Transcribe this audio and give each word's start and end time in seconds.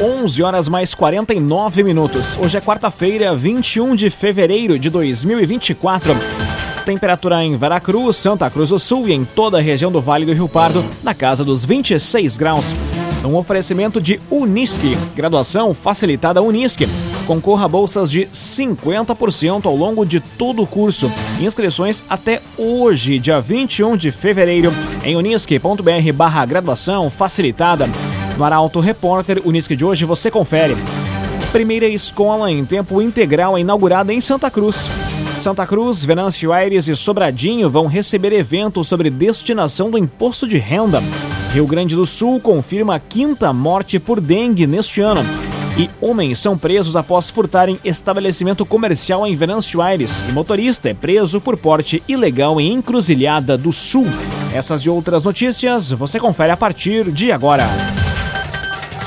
11 0.00 0.42
horas 0.42 0.68
mais 0.70 0.94
49 0.94 1.82
minutos. 1.82 2.38
Hoje 2.38 2.56
é 2.56 2.60
quarta-feira, 2.60 3.36
21 3.36 3.94
de 3.94 4.08
fevereiro 4.08 4.78
de 4.78 4.88
2024. 4.88 6.16
Temperatura 6.86 7.44
em 7.44 7.56
Veracruz, 7.56 8.16
Santa 8.16 8.48
Cruz 8.48 8.70
do 8.70 8.78
Sul 8.78 9.06
e 9.06 9.12
em 9.12 9.24
toda 9.24 9.58
a 9.58 9.60
região 9.60 9.92
do 9.92 10.00
Vale 10.00 10.24
do 10.24 10.32
Rio 10.32 10.48
Pardo, 10.48 10.82
na 11.02 11.14
casa 11.14 11.44
dos 11.44 11.66
26 11.66 12.38
graus. 12.38 12.74
Um 13.22 13.36
oferecimento 13.36 14.00
de 14.00 14.18
Unisque, 14.30 14.96
graduação 15.14 15.74
facilitada 15.74 16.40
Unisque. 16.40 16.88
Concorra 17.26 17.66
a 17.66 17.68
bolsas 17.68 18.10
de 18.10 18.26
50% 18.26 19.66
ao 19.66 19.76
longo 19.76 20.06
de 20.06 20.20
todo 20.20 20.62
o 20.62 20.66
curso. 20.66 21.12
Inscrições 21.38 22.02
até 22.08 22.40
hoje, 22.56 23.18
dia 23.18 23.40
21 23.40 23.96
de 23.96 24.10
fevereiro, 24.10 24.72
em 25.04 25.16
unisque.br 25.16 26.12
barra 26.14 26.46
graduação 26.46 27.10
facilitada. 27.10 27.88
No 28.36 28.44
Arauto 28.44 28.80
Repórter 28.80 29.42
Unisque 29.44 29.76
de 29.76 29.84
hoje 29.84 30.04
você 30.04 30.30
confere. 30.30 30.76
Primeira 31.52 31.86
escola 31.86 32.50
em 32.50 32.64
tempo 32.64 33.02
integral 33.02 33.56
é 33.56 33.60
inaugurada 33.60 34.12
em 34.12 34.20
Santa 34.20 34.50
Cruz. 34.50 34.88
Santa 35.36 35.66
Cruz, 35.66 36.04
Venâncio 36.04 36.52
Aires 36.52 36.88
e 36.88 36.96
Sobradinho 36.96 37.68
vão 37.68 37.86
receber 37.86 38.32
eventos 38.32 38.86
sobre 38.86 39.10
destinação 39.10 39.90
do 39.90 39.98
imposto 39.98 40.48
de 40.48 40.56
renda. 40.56 41.02
Rio 41.52 41.66
Grande 41.66 41.94
do 41.94 42.06
Sul 42.06 42.40
confirma 42.40 42.94
a 42.94 43.00
quinta 43.00 43.52
morte 43.52 43.98
por 43.98 44.20
dengue 44.20 44.66
neste 44.66 45.00
ano. 45.00 45.22
E 45.76 45.88
homens 46.00 46.38
são 46.38 46.56
presos 46.56 46.96
após 46.96 47.30
furtarem 47.30 47.78
estabelecimento 47.84 48.64
comercial 48.64 49.26
em 49.26 49.34
Venâncio 49.34 49.80
Aires. 49.80 50.22
E 50.28 50.32
motorista 50.32 50.88
é 50.88 50.94
preso 50.94 51.40
por 51.40 51.56
porte 51.56 52.02
ilegal 52.06 52.60
em 52.60 52.72
Encruzilhada 52.72 53.56
do 53.58 53.72
Sul. 53.72 54.06
Essas 54.54 54.82
e 54.82 54.90
outras 54.90 55.22
notícias 55.22 55.90
você 55.90 56.20
confere 56.20 56.52
a 56.52 56.56
partir 56.56 57.10
de 57.10 57.32
agora. 57.32 57.64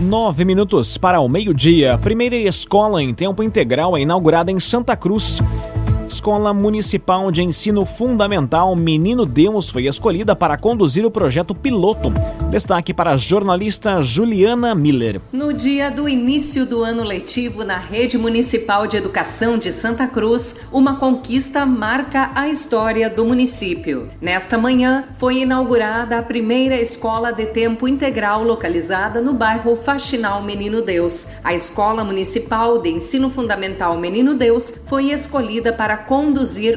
Nove 0.00 0.44
minutos 0.44 0.96
para 0.96 1.18
o 1.18 1.28
meio-dia. 1.28 1.98
Primeira 1.98 2.36
escola 2.36 3.02
em 3.02 3.12
tempo 3.12 3.42
integral 3.42 3.96
é 3.96 4.00
inaugurada 4.00 4.48
em 4.48 4.60
Santa 4.60 4.96
Cruz. 4.96 5.40
Escola 6.28 6.52
Municipal 6.52 7.30
de 7.32 7.42
Ensino 7.42 7.86
Fundamental 7.86 8.76
Menino 8.76 9.24
Deus 9.24 9.70
foi 9.70 9.86
escolhida 9.86 10.36
para 10.36 10.58
conduzir 10.58 11.06
o 11.06 11.10
projeto 11.10 11.54
piloto. 11.54 12.12
Destaque 12.50 12.92
para 12.92 13.12
a 13.12 13.16
jornalista 13.16 14.02
Juliana 14.02 14.74
Miller. 14.74 15.22
No 15.32 15.54
dia 15.54 15.90
do 15.90 16.06
início 16.06 16.66
do 16.66 16.82
ano 16.82 17.02
letivo 17.02 17.64
na 17.64 17.78
Rede 17.78 18.18
Municipal 18.18 18.86
de 18.86 18.98
Educação 18.98 19.56
de 19.56 19.72
Santa 19.72 20.06
Cruz, 20.06 20.66
uma 20.70 20.96
conquista 20.96 21.64
marca 21.64 22.30
a 22.34 22.46
história 22.46 23.08
do 23.08 23.24
município. 23.24 24.10
Nesta 24.20 24.58
manhã 24.58 25.04
foi 25.14 25.38
inaugurada 25.38 26.18
a 26.18 26.22
primeira 26.22 26.78
escola 26.78 27.32
de 27.32 27.46
tempo 27.46 27.88
integral 27.88 28.44
localizada 28.44 29.22
no 29.22 29.32
bairro 29.32 29.74
Faxinal 29.76 30.42
Menino 30.42 30.82
Deus. 30.82 31.28
A 31.42 31.54
Escola 31.54 32.04
Municipal 32.04 32.78
de 32.78 32.90
Ensino 32.90 33.30
Fundamental 33.30 33.96
Menino 33.96 34.34
Deus 34.34 34.74
foi 34.84 35.10
escolhida 35.10 35.72
para 35.72 35.96
conduzir 35.96 36.17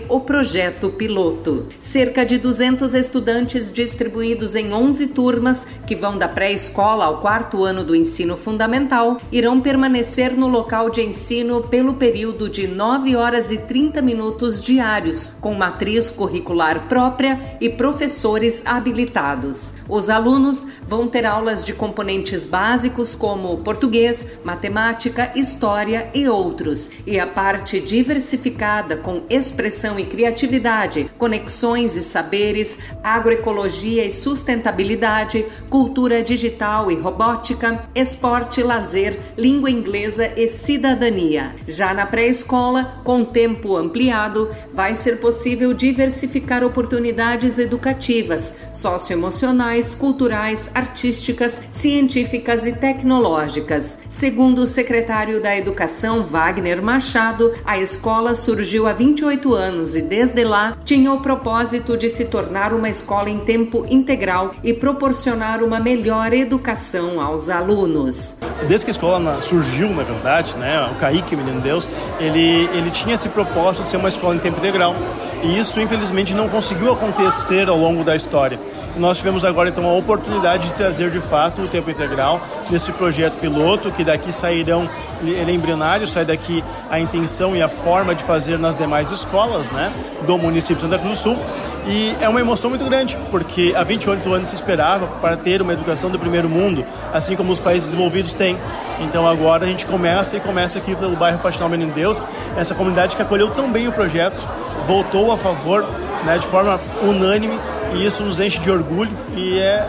o 0.07 0.19
projeto 0.19 0.89
piloto. 0.91 1.65
Cerca 1.79 2.23
de 2.23 2.37
200 2.37 2.93
estudantes 2.93 3.71
distribuídos 3.71 4.55
em 4.55 4.71
11 4.71 5.07
turmas, 5.07 5.67
que 5.87 5.95
vão 5.95 6.17
da 6.17 6.27
pré-escola 6.27 7.05
ao 7.05 7.19
quarto 7.19 7.63
ano 7.63 7.83
do 7.83 7.95
ensino 7.95 8.37
fundamental, 8.37 9.17
irão 9.31 9.59
permanecer 9.59 10.37
no 10.37 10.47
local 10.47 10.89
de 10.89 11.01
ensino 11.01 11.63
pelo 11.63 11.95
período 11.95 12.49
de 12.49 12.67
9 12.67 13.15
horas 13.15 13.51
e 13.51 13.57
30 13.57 14.01
minutos 14.01 14.61
diários, 14.61 15.33
com 15.41 15.55
matriz 15.55 16.11
curricular 16.11 16.87
própria 16.87 17.57
e 17.59 17.69
professores 17.69 18.65
habilitados. 18.65 19.75
Os 19.89 20.09
alunos 20.09 20.67
vão 20.87 21.07
ter 21.07 21.25
aulas 21.25 21.65
de 21.65 21.73
componentes 21.73 22.45
básicos 22.45 23.15
como 23.15 23.57
português, 23.59 24.39
matemática, 24.43 25.31
história 25.35 26.11
e 26.13 26.27
outros, 26.27 26.91
e 27.07 27.19
a 27.19 27.25
parte 27.25 27.79
diversificada 27.79 28.97
com 28.97 29.20
expressão 29.29 29.99
e 29.99 30.05
criatividade, 30.05 31.09
conexões 31.17 31.95
e 31.95 32.03
saberes, 32.03 32.91
agroecologia 33.03 34.05
e 34.05 34.11
sustentabilidade, 34.11 35.45
cultura 35.69 36.21
digital 36.21 36.91
e 36.91 36.95
robótica, 36.95 37.83
esporte, 37.95 38.61
lazer, 38.61 39.19
língua 39.37 39.69
inglesa 39.69 40.31
e 40.35 40.47
cidadania. 40.47 41.55
Já 41.67 41.93
na 41.93 42.05
pré-escola, 42.05 43.01
com 43.03 43.23
tempo 43.23 43.75
ampliado, 43.75 44.49
vai 44.73 44.93
ser 44.93 45.19
possível 45.19 45.73
diversificar 45.73 46.63
oportunidades 46.63 47.59
educativas, 47.59 48.69
socioemocionais, 48.73 49.93
culturais, 49.93 50.71
artísticas, 50.73 51.63
científicas 51.71 52.65
e 52.65 52.73
tecnológicas. 52.73 53.99
Segundo 54.09 54.59
o 54.59 54.67
secretário 54.67 55.41
da 55.41 55.55
Educação, 55.55 56.23
Wagner 56.23 56.81
Machado, 56.81 57.53
a 57.65 57.77
escola 57.77 58.35
surgiu 58.35 58.87
há 58.87 58.93
28 59.11 59.53
anos 59.53 59.95
e 59.95 60.01
desde 60.01 60.43
lá 60.43 60.77
tinha 60.85 61.11
o 61.11 61.19
propósito 61.19 61.97
de 61.97 62.09
se 62.09 62.25
tornar 62.25 62.73
uma 62.73 62.89
escola 62.89 63.29
em 63.29 63.39
tempo 63.39 63.85
integral 63.89 64.51
e 64.63 64.73
proporcionar 64.73 65.61
uma 65.61 65.79
melhor 65.79 66.31
educação 66.31 67.19
aos 67.19 67.49
alunos. 67.49 68.37
Desde 68.67 68.85
que 68.85 68.91
a 68.91 68.93
escola 68.93 69.41
surgiu, 69.41 69.89
na 69.89 70.03
verdade, 70.03 70.55
né, 70.57 70.89
o 70.91 70.95
Kaique 70.95 71.35
Menino 71.35 71.59
Deus, 71.59 71.89
ele, 72.19 72.69
ele 72.73 72.89
tinha 72.89 73.15
esse 73.15 73.27
propósito 73.29 73.83
de 73.83 73.89
ser 73.89 73.97
uma 73.97 74.07
escola 74.07 74.33
em 74.33 74.39
tempo 74.39 74.59
integral. 74.59 74.95
E 75.43 75.59
isso, 75.59 75.81
infelizmente, 75.81 76.33
não 76.35 76.47
conseguiu 76.47 76.93
acontecer 76.93 77.67
ao 77.67 77.77
longo 77.77 78.03
da 78.03 78.15
história. 78.15 78.59
Nós 79.01 79.17
tivemos 79.17 79.43
agora 79.43 79.67
então 79.67 79.89
a 79.89 79.93
oportunidade 79.95 80.67
de 80.67 80.75
trazer 80.75 81.09
de 81.09 81.19
fato 81.19 81.63
o 81.63 81.67
tempo 81.67 81.89
integral 81.89 82.39
nesse 82.69 82.91
projeto 82.91 83.33
piloto, 83.39 83.91
que 83.91 84.03
daqui 84.03 84.31
sairão, 84.31 84.87
ele 85.23 85.49
é 85.49 85.55
embrionário, 85.55 86.07
sai 86.07 86.23
daqui 86.23 86.63
a 86.87 86.99
intenção 86.99 87.55
e 87.55 87.63
a 87.63 87.67
forma 87.67 88.13
de 88.13 88.23
fazer 88.23 88.59
nas 88.59 88.75
demais 88.75 89.09
escolas 89.09 89.71
né, 89.71 89.91
do 90.27 90.37
município 90.37 90.75
de 90.75 90.81
Santa 90.83 90.99
Cruz 90.99 91.17
do 91.17 91.21
Sul. 91.23 91.39
E 91.87 92.15
é 92.21 92.29
uma 92.29 92.39
emoção 92.39 92.69
muito 92.69 92.85
grande, 92.85 93.17
porque 93.31 93.73
há 93.75 93.83
28 93.83 94.33
anos 94.35 94.49
se 94.49 94.55
esperava 94.55 95.07
para 95.19 95.35
ter 95.35 95.63
uma 95.63 95.73
educação 95.73 96.11
do 96.11 96.19
primeiro 96.19 96.47
mundo, 96.47 96.85
assim 97.11 97.35
como 97.35 97.51
os 97.51 97.59
países 97.59 97.89
desenvolvidos 97.89 98.33
têm. 98.33 98.55
Então 98.99 99.27
agora 99.27 99.65
a 99.65 99.67
gente 99.67 99.87
começa 99.87 100.37
e 100.37 100.39
começa 100.39 100.77
aqui 100.77 100.95
pelo 100.95 101.15
bairro 101.15 101.39
Faxinal 101.39 101.69
Menino 101.69 101.91
Deus, 101.91 102.27
essa 102.55 102.75
comunidade 102.75 103.15
que 103.15 103.21
acolheu 103.23 103.49
tão 103.49 103.71
bem 103.71 103.87
o 103.87 103.91
projeto, 103.91 104.45
votou 104.85 105.31
a 105.31 105.37
favor 105.39 105.83
né, 106.23 106.37
de 106.37 106.45
forma 106.45 106.79
unânime 107.01 107.59
e 107.93 108.05
isso 108.05 108.23
nos 108.23 108.39
enche 108.39 108.59
de 108.59 108.71
orgulho 108.71 109.11
e 109.35 109.59
é 109.59 109.87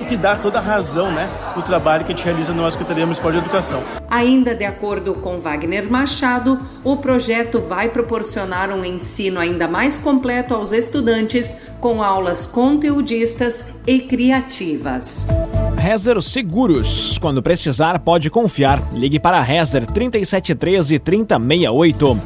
o 0.00 0.04
que 0.04 0.16
dá 0.16 0.36
toda 0.36 0.58
a 0.58 0.62
razão 0.62 1.10
né, 1.12 1.28
do 1.54 1.62
trabalho 1.62 2.04
que 2.04 2.12
a 2.12 2.14
gente 2.16 2.24
realiza 2.24 2.52
na 2.52 2.70
Secretaria 2.70 3.04
Municipal 3.04 3.32
de 3.32 3.38
Educação. 3.38 3.82
Ainda 4.08 4.54
de 4.54 4.64
acordo 4.64 5.14
com 5.14 5.38
Wagner 5.38 5.90
Machado, 5.90 6.60
o 6.82 6.96
projeto 6.96 7.60
vai 7.60 7.88
proporcionar 7.88 8.70
um 8.70 8.84
ensino 8.84 9.38
ainda 9.38 9.68
mais 9.68 9.98
completo 9.98 10.54
aos 10.54 10.72
estudantes, 10.72 11.68
com 11.80 12.02
aulas 12.02 12.46
conteudistas 12.46 13.80
e 13.86 14.00
criativas. 14.00 15.28
Rezer 15.76 16.20
Seguros. 16.20 17.18
Quando 17.18 17.42
precisar, 17.42 17.98
pode 18.00 18.28
confiar. 18.28 18.92
Ligue 18.92 19.18
para 19.18 19.40
Rezer 19.40 19.86
3713 19.86 20.98
3068. 20.98 22.20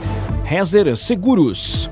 Rezer 0.44 0.96
Seguros. 0.96 1.90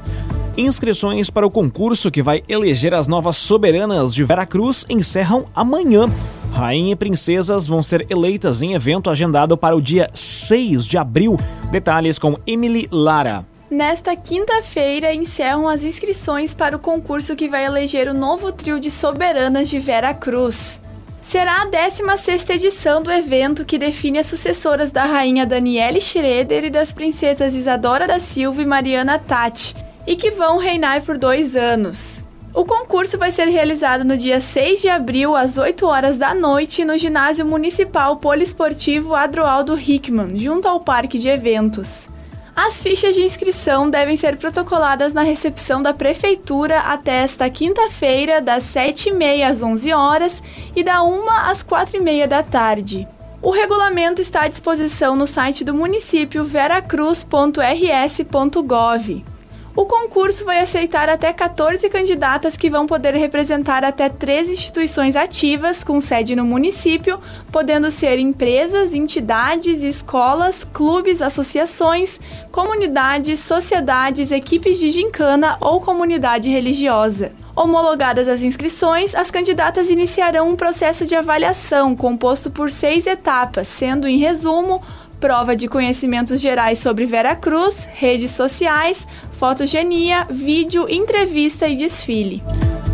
Inscrições 0.57 1.31
para 1.31 1.47
o 1.47 1.51
concurso 1.51 2.11
que 2.11 2.23
vai 2.23 2.43
eleger 2.47 2.93
as 2.93 3.09
novas 3.09 3.39
soberanas 3.39 4.15
de 4.15 4.23
Veracruz 4.23 4.85
encerram 4.89 5.47
amanhã. 5.55 6.11
Rainha 6.53 6.93
e 6.93 6.97
princesas 6.97 7.67
vão 7.67 7.83
ser 7.83 8.07
eleitas 8.11 8.61
em 8.61 8.75
evento 8.75 9.09
agendado 9.09 9.57
para 9.57 9.75
o 9.75 9.81
dia 9.81 10.11
6 10.13 10.87
de 10.87 10.99
abril. 10.99 11.39
Detalhes 11.71 12.19
com 12.19 12.37
Emily 12.47 12.87
Lara. 12.93 13.47
Nesta 13.71 14.15
quinta-feira 14.15 15.15
encerram 15.15 15.67
as 15.67 15.83
inscrições 15.83 16.53
para 16.53 16.77
o 16.77 16.79
concurso 16.79 17.35
que 17.35 17.49
vai 17.49 17.65
eleger 17.65 18.07
o 18.07 18.15
novo 18.15 18.53
trio 18.53 18.79
de 18.79 18.91
soberanas 18.91 19.71
de 19.71 19.79
Vera 19.79 20.13
Cruz. 20.13 20.79
Será 21.23 21.63
a 21.63 21.67
16ª 21.67 22.51
edição 22.51 23.03
do 23.03 23.11
evento 23.11 23.65
que 23.65 23.79
define 23.79 24.19
as 24.19 24.27
sucessoras 24.27 24.91
da 24.91 25.07
rainha 25.07 25.47
Daniele 25.47 26.01
Schroeder 26.01 26.65
e 26.65 26.71
das 26.71 26.93
princesas 26.93 27.55
Isadora 27.55 28.07
da 28.07 28.21
Silva 28.21 28.61
e 28.61 28.67
Mariana 28.67 29.19
Tati, 29.19 29.75
e 30.07 30.17
que 30.17 30.31
vão 30.31 30.59
reinar 30.59 31.03
por 31.03 31.17
dois 31.17 31.57
anos. 31.57 32.19
O 32.55 32.67
concurso 32.67 33.17
vai 33.17 33.31
ser 33.31 33.47
realizado 33.47 34.05
no 34.05 34.17
dia 34.17 34.39
6 34.39 34.83
de 34.83 34.89
abril, 34.89 35.35
às 35.35 35.57
8 35.57 35.87
horas 35.87 36.19
da 36.19 36.35
noite, 36.35 36.85
no 36.85 36.99
Ginásio 36.99 37.47
Municipal 37.47 38.17
Poliesportivo 38.17 39.15
Adroaldo 39.15 39.79
Hickman, 39.79 40.39
junto 40.39 40.69
ao 40.69 40.81
Parque 40.81 41.19
de 41.19 41.29
Eventos. 41.29 42.09
As 42.55 42.79
fichas 42.79 43.15
de 43.15 43.23
inscrição 43.23 43.89
devem 43.89 44.15
ser 44.15 44.37
protocoladas 44.37 45.15
na 45.15 45.23
recepção 45.23 45.81
da 45.81 45.95
Prefeitura 45.95 46.81
até 46.81 47.23
esta 47.23 47.49
quinta-feira, 47.49 48.43
das 48.43 48.65
7h30 48.65 49.51
às 49.51 49.63
11 49.63 49.93
horas 49.95 50.43
e 50.77 50.85
da 50.85 51.03
1 51.03 51.31
às 51.31 51.65
4h30 51.65 52.27
da 52.27 52.43
tarde. 52.43 53.09
O 53.41 53.51
regulamento 53.51 54.21
está 54.21 54.43
à 54.43 54.49
disposição 54.49 55.17
no 55.17 55.27
site 55.27 55.65
do 55.65 55.75
município 55.75 56.45
veracruz.rs.gov. 56.45 59.31
O 59.75 59.87
concurso 59.87 60.45
vai 60.45 60.61
aceitar 60.61 61.09
até 61.09 61.33
14 61.33 61.89
candidatas 61.89 62.59
que 62.59 62.69
vão 62.69 62.87
poder 62.87 63.15
representar 63.15 63.83
até 63.85 64.07
três 64.07 64.51
instituições 64.51 65.17
ativas 65.17 65.83
com 65.83 65.99
sede 65.99 66.37
no 66.37 66.45
município, 66.45 67.19
podendo 67.51 67.91
ser 67.91 68.19
empresas, 68.19 68.93
entidades, 68.93 69.83
escolas, 69.83 70.63
clubes, 70.75 71.23
associações, 71.23 72.21
comunidades, 72.51 73.41
sociedades, 73.41 74.31
equipes 74.31 74.79
de 74.79 74.91
gincana 74.91 75.57
ou 75.59 75.81
comunidade 75.81 76.51
religiosa. 76.51 77.33
Homologadas 77.55 78.29
as 78.29 78.43
inscrições, 78.43 79.15
as 79.15 79.31
candidatas 79.31 79.91
iniciarão 79.91 80.49
um 80.49 80.57
processo 80.57 81.07
de 81.07 81.15
avaliação 81.15 81.95
composto 81.95 82.51
por 82.51 82.71
seis 82.71 83.07
etapas, 83.07 83.69
sendo, 83.69 84.09
em 84.09 84.17
resumo, 84.17 84.83
prova 85.23 85.55
de 85.55 85.69
conhecimentos 85.69 86.41
gerais 86.41 86.81
sobre 86.81 87.07
Vera 87.07 87.37
Cruz, 87.37 87.89
redes 87.93 88.33
sociais, 88.33 89.07
fotogenia, 89.31 90.27
vídeo, 90.29 90.89
entrevista 90.91 91.69
e 91.69 91.77
desfile. 91.77 92.43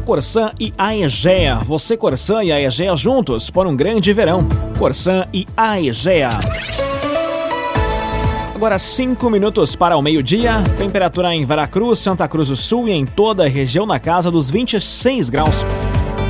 Corsã 0.05 0.53
e 0.61 0.75
Aegea. 0.77 1.57
Você, 1.65 1.97
Corsã 1.97 2.45
e 2.45 2.53
Aegea 2.53 2.95
juntos 2.95 3.49
por 3.49 3.67
um 3.67 3.75
grande 3.75 4.13
verão. 4.13 4.47
Corsã 4.79 5.27
e 5.33 5.49
Aegea. 5.57 6.29
Agora 8.55 8.79
5 8.79 9.31
minutos 9.31 9.75
para 9.75 9.97
o 9.97 10.03
meio-dia. 10.03 10.63
Temperatura 10.77 11.35
em 11.35 11.47
Veracruz, 11.47 11.99
Santa 11.99 12.29
Cruz 12.29 12.49
do 12.49 12.57
Sul 12.57 12.89
e 12.89 12.93
em 12.93 13.07
toda 13.07 13.45
a 13.45 13.49
região 13.49 13.87
na 13.87 13.99
casa 13.99 14.31
dos 14.31 14.51
26 14.51 15.31
graus. 15.31 15.65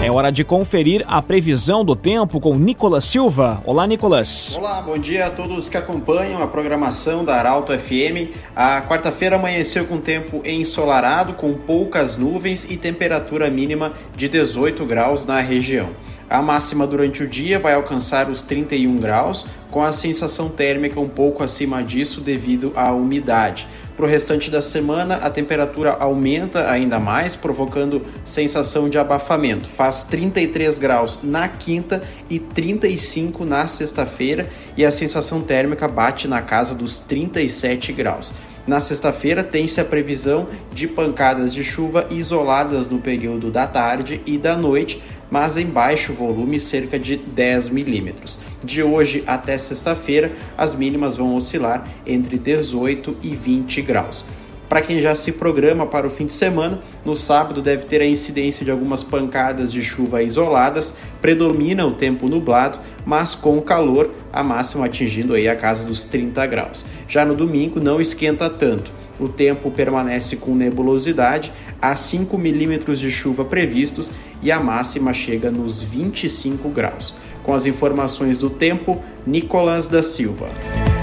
É 0.00 0.12
hora 0.12 0.30
de 0.30 0.44
conferir 0.44 1.04
a 1.08 1.20
previsão 1.20 1.84
do 1.84 1.96
tempo 1.96 2.38
com 2.38 2.56
Nicolas 2.56 3.04
Silva. 3.04 3.60
Olá, 3.66 3.84
Nicolas. 3.84 4.54
Olá, 4.56 4.80
bom 4.80 4.96
dia 4.96 5.26
a 5.26 5.30
todos 5.30 5.68
que 5.68 5.76
acompanham 5.76 6.40
a 6.40 6.46
programação 6.46 7.24
da 7.24 7.34
Arauto 7.34 7.76
FM. 7.76 8.32
A 8.54 8.80
quarta-feira 8.82 9.34
amanheceu 9.34 9.86
com 9.86 9.98
tempo 9.98 10.40
ensolarado, 10.44 11.34
com 11.34 11.52
poucas 11.52 12.16
nuvens 12.16 12.64
e 12.70 12.76
temperatura 12.76 13.50
mínima 13.50 13.92
de 14.16 14.28
18 14.28 14.86
graus 14.86 15.26
na 15.26 15.40
região. 15.40 15.88
A 16.30 16.40
máxima 16.40 16.86
durante 16.86 17.24
o 17.24 17.26
dia 17.26 17.58
vai 17.58 17.74
alcançar 17.74 18.30
os 18.30 18.40
31 18.40 18.98
graus, 18.98 19.46
com 19.68 19.82
a 19.82 19.92
sensação 19.92 20.48
térmica 20.48 21.00
um 21.00 21.08
pouco 21.08 21.42
acima 21.42 21.82
disso 21.82 22.20
devido 22.20 22.70
à 22.76 22.92
umidade. 22.92 23.66
Para 23.98 24.06
o 24.06 24.08
restante 24.08 24.48
da 24.48 24.62
semana, 24.62 25.16
a 25.16 25.28
temperatura 25.28 25.96
aumenta 25.98 26.70
ainda 26.70 27.00
mais, 27.00 27.34
provocando 27.34 28.06
sensação 28.24 28.88
de 28.88 28.96
abafamento. 28.96 29.68
Faz 29.70 30.04
33 30.04 30.78
graus 30.78 31.18
na 31.20 31.48
quinta 31.48 32.00
e 32.30 32.38
35 32.38 33.44
na 33.44 33.66
sexta-feira, 33.66 34.48
e 34.76 34.84
a 34.84 34.92
sensação 34.92 35.42
térmica 35.42 35.88
bate 35.88 36.28
na 36.28 36.40
casa 36.40 36.76
dos 36.76 37.00
37 37.00 37.92
graus. 37.92 38.32
Na 38.68 38.78
sexta-feira, 38.78 39.42
tem-se 39.42 39.80
a 39.80 39.84
previsão 39.84 40.46
de 40.72 40.86
pancadas 40.86 41.52
de 41.52 41.64
chuva 41.64 42.06
isoladas 42.08 42.86
no 42.86 43.00
período 43.00 43.50
da 43.50 43.66
tarde 43.66 44.20
e 44.24 44.38
da 44.38 44.56
noite 44.56 45.02
mas 45.30 45.56
em 45.56 45.66
baixo 45.66 46.12
volume, 46.12 46.58
cerca 46.58 46.98
de 46.98 47.16
10 47.16 47.68
milímetros. 47.68 48.38
De 48.64 48.82
hoje 48.82 49.22
até 49.26 49.56
sexta-feira, 49.56 50.32
as 50.56 50.74
mínimas 50.74 51.16
vão 51.16 51.34
oscilar 51.34 51.86
entre 52.06 52.38
18 52.38 53.16
e 53.22 53.36
20 53.36 53.82
graus. 53.82 54.24
Para 54.68 54.82
quem 54.82 55.00
já 55.00 55.14
se 55.14 55.32
programa 55.32 55.86
para 55.86 56.06
o 56.06 56.10
fim 56.10 56.26
de 56.26 56.32
semana, 56.32 56.80
no 57.02 57.16
sábado 57.16 57.62
deve 57.62 57.86
ter 57.86 58.02
a 58.02 58.06
incidência 58.06 58.66
de 58.66 58.70
algumas 58.70 59.02
pancadas 59.02 59.72
de 59.72 59.80
chuva 59.80 60.22
isoladas, 60.22 60.92
predomina 61.22 61.86
o 61.86 61.92
tempo 61.92 62.28
nublado, 62.28 62.78
mas 63.06 63.34
com 63.34 63.58
calor, 63.62 64.10
a 64.30 64.42
máxima 64.42 64.84
atingindo 64.84 65.32
aí 65.32 65.48
a 65.48 65.56
casa 65.56 65.86
dos 65.86 66.04
30 66.04 66.46
graus. 66.46 66.84
Já 67.08 67.24
no 67.24 67.34
domingo 67.34 67.80
não 67.80 67.98
esquenta 67.98 68.50
tanto 68.50 68.92
o 69.18 69.28
tempo 69.28 69.70
permanece 69.70 70.36
com 70.36 70.54
nebulosidade, 70.54 71.52
há 71.80 71.94
5 71.94 72.36
milímetros 72.36 72.98
de 72.98 73.10
chuva 73.10 73.44
previstos 73.44 74.10
e 74.42 74.52
a 74.52 74.60
máxima 74.60 75.12
chega 75.12 75.50
nos 75.50 75.82
25 75.82 76.68
graus. 76.68 77.14
Com 77.42 77.54
as 77.54 77.66
informações 77.66 78.38
do 78.38 78.50
tempo, 78.50 79.02
Nicolas 79.26 79.88
da 79.88 80.02
Silva. 80.02 80.50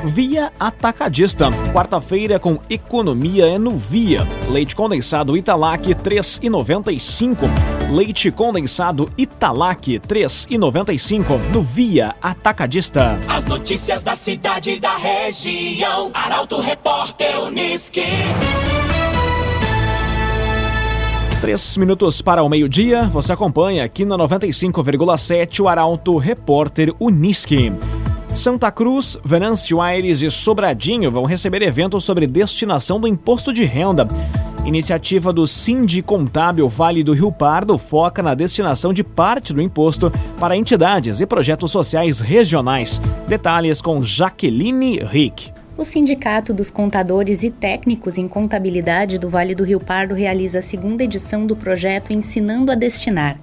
Via 0.06 0.54
Atacadista. 0.60 1.50
Quarta-feira 1.74 2.40
com 2.40 2.60
economia 2.70 3.48
é 3.48 3.58
no 3.58 3.76
Via. 3.76 4.28
Leite 4.50 4.76
condensado 4.76 5.36
Italac 5.36 5.96
3,95. 5.96 7.38
Leite 7.92 8.32
condensado 8.32 9.10
Italac 9.18 10.00
3,95 10.00 11.40
no 11.52 11.64
Via 11.64 12.16
Atacadista. 12.22 13.20
As 13.28 13.48
notícias 13.48 14.04
da 14.04 14.16
cidade 14.16 14.72
e 14.72 14.80
da 14.80 14.96
região. 14.96 16.12
Arauto 16.14 16.60
Repórter 16.62 17.42
Uniski. 17.42 18.04
Três 21.42 21.78
minutos 21.78 22.22
para 22.22 22.42
o 22.42 22.50
meio-dia, 22.50 23.04
você 23.04 23.34
acompanha 23.34 23.84
aqui 23.84 24.06
na 24.06 24.18
95,7 24.18 25.60
o 25.60 25.68
Arauto 25.68 26.18
Repórter 26.18 26.94
Uniski. 27.00 27.72
Santa 28.34 28.72
Cruz, 28.72 29.18
Venâncio 29.24 29.80
Aires 29.80 30.22
e 30.22 30.32
Sobradinho 30.32 31.12
vão 31.12 31.24
receber 31.24 31.62
eventos 31.62 32.04
sobre 32.04 32.26
destinação 32.26 33.00
do 33.00 33.08
imposto 33.08 33.54
de 33.54 33.64
renda. 33.64 34.08
Iniciativa 34.66 35.32
do 35.32 35.46
Sindi 35.46 36.02
Contábil 36.02 36.68
Vale 36.68 37.04
do 37.04 37.14
Rio 37.14 37.32
Pardo 37.32 37.78
foca 37.78 38.24
na 38.24 38.34
destinação 38.34 38.92
de 38.92 39.04
parte 39.04 39.54
do 39.54 39.62
imposto 39.62 40.12
para 40.40 40.58
entidades 40.58 41.22
e 41.22 41.26
projetos 41.26 41.70
sociais 41.70 42.20
regionais. 42.20 43.00
Detalhes 43.28 43.82
com 43.82 44.02
Jaqueline 44.02 45.00
Rick. 45.00 45.55
O 45.78 45.84
Sindicato 45.84 46.54
dos 46.54 46.70
Contadores 46.70 47.44
e 47.44 47.52
Técnicos 47.52 48.18
em 48.18 48.30
Contabilidade 48.30 49.20
do 49.20 49.30
Vale 49.30 49.54
do 49.54 49.66
Rio 49.66 49.78
Pardo 49.78 50.14
realiza 50.14 50.60
a 50.60 50.62
segunda 50.62 51.04
edição 51.04 51.46
do 51.46 51.54
projeto 51.54 52.14
Ensinando 52.14 52.72
a 52.72 52.76
Destinar. 52.76 53.38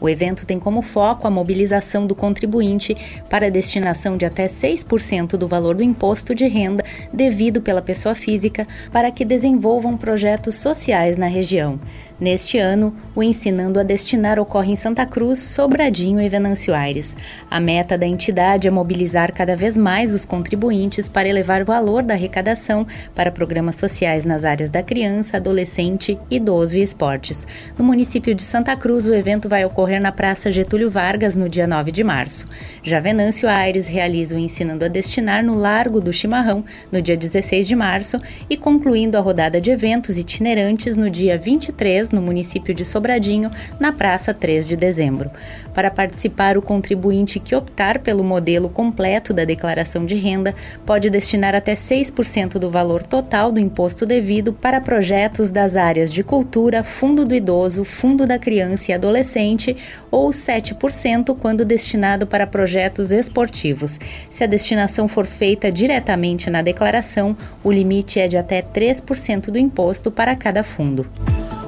O 0.00 0.08
evento 0.08 0.46
tem 0.46 0.58
como 0.58 0.80
foco 0.80 1.26
a 1.26 1.30
mobilização 1.30 2.06
do 2.06 2.14
contribuinte 2.14 2.96
para 3.28 3.48
a 3.48 3.50
destinação 3.50 4.16
de 4.16 4.24
até 4.24 4.46
6% 4.46 5.36
do 5.36 5.46
valor 5.46 5.74
do 5.74 5.82
imposto 5.82 6.34
de 6.34 6.46
renda 6.46 6.82
devido 7.12 7.60
pela 7.60 7.82
pessoa 7.82 8.14
física 8.14 8.66
para 8.90 9.10
que 9.10 9.24
desenvolvam 9.24 9.94
projetos 9.94 10.54
sociais 10.54 11.18
na 11.18 11.26
região. 11.26 11.78
Neste 12.24 12.56
ano, 12.56 12.96
o 13.14 13.22
Ensinando 13.22 13.78
a 13.78 13.82
Destinar 13.82 14.38
ocorre 14.38 14.72
em 14.72 14.76
Santa 14.76 15.04
Cruz, 15.04 15.38
Sobradinho 15.40 16.18
e 16.22 16.26
Venâncio 16.26 16.74
Aires. 16.74 17.14
A 17.50 17.60
meta 17.60 17.98
da 17.98 18.06
entidade 18.06 18.66
é 18.66 18.70
mobilizar 18.70 19.30
cada 19.30 19.54
vez 19.54 19.76
mais 19.76 20.14
os 20.14 20.24
contribuintes 20.24 21.06
para 21.06 21.28
elevar 21.28 21.60
o 21.60 21.66
valor 21.66 22.02
da 22.02 22.14
arrecadação 22.14 22.86
para 23.14 23.30
programas 23.30 23.76
sociais 23.76 24.24
nas 24.24 24.42
áreas 24.42 24.70
da 24.70 24.82
criança, 24.82 25.36
adolescente, 25.36 26.18
idoso 26.30 26.78
e 26.78 26.82
esportes. 26.82 27.46
No 27.76 27.84
município 27.84 28.34
de 28.34 28.42
Santa 28.42 28.74
Cruz, 28.74 29.04
o 29.04 29.12
evento 29.12 29.46
vai 29.46 29.62
ocorrer 29.66 30.00
na 30.00 30.10
Praça 30.10 30.50
Getúlio 30.50 30.90
Vargas 30.90 31.36
no 31.36 31.46
dia 31.46 31.66
9 31.66 31.92
de 31.92 32.02
março. 32.02 32.48
Já 32.82 33.00
Venâncio 33.00 33.46
Aires 33.46 33.86
realiza 33.86 34.34
o 34.34 34.38
Ensinando 34.38 34.86
a 34.86 34.88
Destinar 34.88 35.44
no 35.44 35.54
Largo 35.54 36.00
do 36.00 36.10
Chimarrão 36.10 36.64
no 36.90 37.02
dia 37.02 37.18
16 37.18 37.68
de 37.68 37.76
março 37.76 38.18
e 38.48 38.56
concluindo 38.56 39.18
a 39.18 39.20
rodada 39.20 39.60
de 39.60 39.70
eventos 39.70 40.16
itinerantes 40.16 40.96
no 40.96 41.10
dia 41.10 41.36
23 41.36 42.13
no 42.14 42.22
município 42.22 42.72
de 42.72 42.84
Sobradinho, 42.84 43.50
na 43.78 43.92
praça 43.92 44.32
3 44.32 44.66
de 44.66 44.76
dezembro. 44.76 45.30
Para 45.74 45.90
participar, 45.90 46.56
o 46.56 46.62
contribuinte 46.62 47.40
que 47.40 47.54
optar 47.54 47.98
pelo 47.98 48.22
modelo 48.22 48.68
completo 48.68 49.34
da 49.34 49.44
declaração 49.44 50.06
de 50.06 50.14
renda 50.14 50.54
pode 50.86 51.10
destinar 51.10 51.54
até 51.54 51.74
6% 51.74 52.58
do 52.58 52.70
valor 52.70 53.02
total 53.02 53.50
do 53.50 53.58
imposto 53.58 54.06
devido 54.06 54.52
para 54.52 54.80
projetos 54.80 55.50
das 55.50 55.76
áreas 55.76 56.12
de 56.12 56.22
cultura, 56.22 56.84
fundo 56.84 57.24
do 57.24 57.34
idoso, 57.34 57.84
fundo 57.84 58.26
da 58.26 58.38
criança 58.38 58.92
e 58.92 58.94
adolescente 58.94 59.76
ou 60.10 60.30
7% 60.30 61.36
quando 61.36 61.64
destinado 61.64 62.26
para 62.26 62.46
projetos 62.46 63.10
esportivos. 63.10 63.98
Se 64.30 64.44
a 64.44 64.46
destinação 64.46 65.08
for 65.08 65.26
feita 65.26 65.72
diretamente 65.72 66.48
na 66.48 66.62
declaração, 66.62 67.36
o 67.64 67.72
limite 67.72 68.20
é 68.20 68.28
de 68.28 68.36
até 68.36 68.62
3% 68.62 69.50
do 69.50 69.58
imposto 69.58 70.10
para 70.10 70.36
cada 70.36 70.62
fundo. 70.62 71.06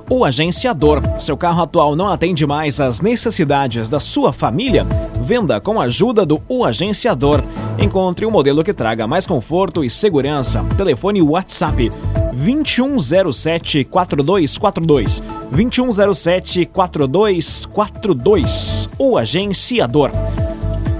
O 0.08 0.24
agenciador. 0.24 1.02
Seu 1.18 1.36
carro 1.36 1.62
atual 1.62 1.96
não 1.96 2.06
atende 2.06 2.46
mais 2.46 2.80
às 2.80 3.00
necessidades 3.00 3.88
da 3.88 3.98
sua 3.98 4.32
família? 4.32 4.86
Venda 5.20 5.60
com 5.60 5.80
a 5.80 5.84
ajuda 5.84 6.24
do 6.24 6.40
O 6.48 6.64
Agenciador. 6.64 7.42
Encontre 7.76 8.24
um 8.24 8.30
modelo 8.30 8.62
que 8.62 8.72
traga 8.72 9.08
mais 9.08 9.26
conforto 9.26 9.82
e 9.82 9.90
segurança. 9.90 10.64
Telefone 10.76 11.20
WhatsApp 11.20 11.90
2107 12.32 13.82
4242. 13.84 15.20
2107 15.50 16.66
4242. 16.66 18.88
O 18.96 19.18
agenciador. 19.18 20.12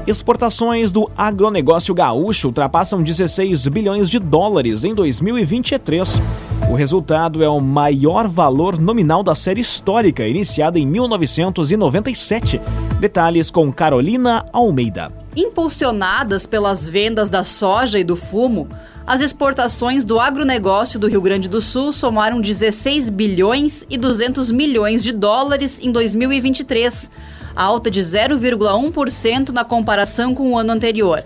Exportações 0.06 0.92
do 0.92 1.10
agronegócio 1.16 1.92
gaúcho 1.92 2.46
ultrapassam 2.46 3.02
16 3.02 3.66
bilhões 3.66 4.08
de 4.08 4.20
dólares 4.20 4.84
em 4.84 4.94
2023. 4.94 6.22
O 6.70 6.74
resultado 6.74 7.42
é 7.42 7.48
o 7.48 7.58
maior 7.58 8.28
valor 8.28 8.78
nominal 8.78 9.24
da 9.24 9.34
série 9.34 9.60
histórica, 9.60 10.24
iniciada 10.24 10.78
em 10.78 10.86
1997. 10.86 12.60
Detalhes 13.00 13.50
com 13.50 13.72
Carolina 13.72 14.46
Almeida. 14.52 15.25
Impulsionadas 15.36 16.46
pelas 16.46 16.88
vendas 16.88 17.28
da 17.28 17.44
soja 17.44 17.98
e 17.98 18.04
do 18.04 18.16
fumo, 18.16 18.68
as 19.06 19.20
exportações 19.20 20.02
do 20.02 20.18
agronegócio 20.18 20.98
do 20.98 21.06
Rio 21.06 21.20
Grande 21.20 21.46
do 21.46 21.60
Sul 21.60 21.92
somaram 21.92 22.40
16 22.40 23.10
bilhões 23.10 23.84
e 23.90 23.98
200 23.98 24.50
milhões 24.50 25.04
de 25.04 25.12
dólares 25.12 25.78
em 25.78 25.92
2023 25.92 27.10
alta 27.56 27.90
de 27.90 28.00
0,1% 28.00 29.48
na 29.48 29.64
comparação 29.64 30.34
com 30.34 30.52
o 30.52 30.58
ano 30.58 30.72
anterior. 30.72 31.24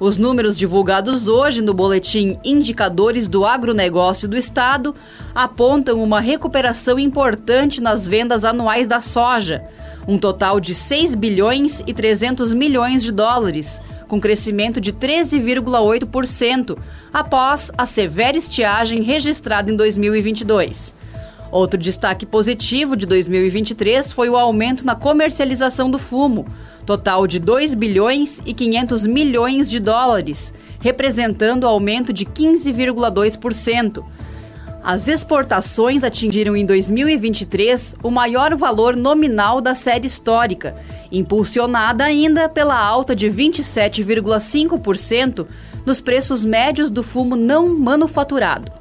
Os 0.00 0.16
números 0.16 0.56
divulgados 0.56 1.26
hoje 1.26 1.60
no 1.60 1.74
boletim 1.74 2.38
Indicadores 2.44 3.26
do 3.26 3.44
Agronegócio 3.44 4.28
do 4.28 4.36
Estado 4.36 4.94
apontam 5.34 6.02
uma 6.02 6.20
recuperação 6.20 6.98
importante 6.98 7.80
nas 7.80 8.06
vendas 8.06 8.44
anuais 8.44 8.86
da 8.86 9.00
soja, 9.00 9.64
um 10.08 10.16
total 10.16 10.58
de 10.58 10.74
6 10.74 11.14
bilhões 11.14 11.82
e 11.86 11.92
300 11.92 12.54
milhões 12.54 13.02
de 13.02 13.12
dólares, 13.12 13.78
com 14.08 14.18
crescimento 14.18 14.80
de 14.80 14.90
13,8% 14.90 16.78
após 17.12 17.70
a 17.76 17.84
severa 17.84 18.38
estiagem 18.38 19.02
registrada 19.02 19.70
em 19.70 19.76
2022. 19.76 20.96
Outro 21.52 21.78
destaque 21.78 22.24
positivo 22.24 22.96
de 22.96 23.04
2023 23.04 24.10
foi 24.10 24.30
o 24.30 24.36
aumento 24.36 24.84
na 24.84 24.94
comercialização 24.94 25.90
do 25.90 25.98
fumo, 25.98 26.46
total 26.86 27.26
de 27.26 27.38
2 27.38 27.74
bilhões 27.74 28.40
e 28.46 28.54
500 28.54 29.04
milhões 29.04 29.68
de 29.68 29.78
dólares, 29.78 30.54
representando 30.80 31.66
aumento 31.66 32.14
de 32.14 32.24
15,2%. 32.24 34.02
As 34.88 35.06
exportações 35.06 36.02
atingiram 36.02 36.56
em 36.56 36.64
2023 36.64 37.96
o 38.02 38.10
maior 38.10 38.56
valor 38.56 38.96
nominal 38.96 39.60
da 39.60 39.74
série 39.74 40.06
histórica, 40.06 40.74
impulsionada 41.12 42.04
ainda 42.04 42.48
pela 42.48 42.74
alta 42.74 43.14
de 43.14 43.26
27,5% 43.26 45.46
nos 45.84 46.00
preços 46.00 46.42
médios 46.42 46.90
do 46.90 47.02
fumo 47.02 47.36
não 47.36 47.78
manufaturado. 47.78 48.72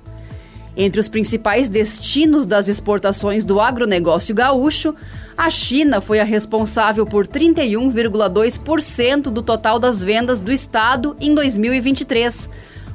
Entre 0.78 1.02
os 1.02 1.10
principais 1.10 1.68
destinos 1.68 2.46
das 2.46 2.70
exportações 2.70 3.44
do 3.44 3.60
agronegócio 3.60 4.34
gaúcho, 4.34 4.96
a 5.38 5.50
China 5.50 6.00
foi 6.00 6.22
a 6.22 6.24
responsável 6.24 7.06
por 7.06 7.28
31,2% 7.28 9.24
do 9.24 9.44
total 9.44 9.78
das 9.78 10.02
vendas 10.02 10.40
do 10.40 10.54
estado 10.54 11.18
em 11.20 11.36
2023, 11.36 12.50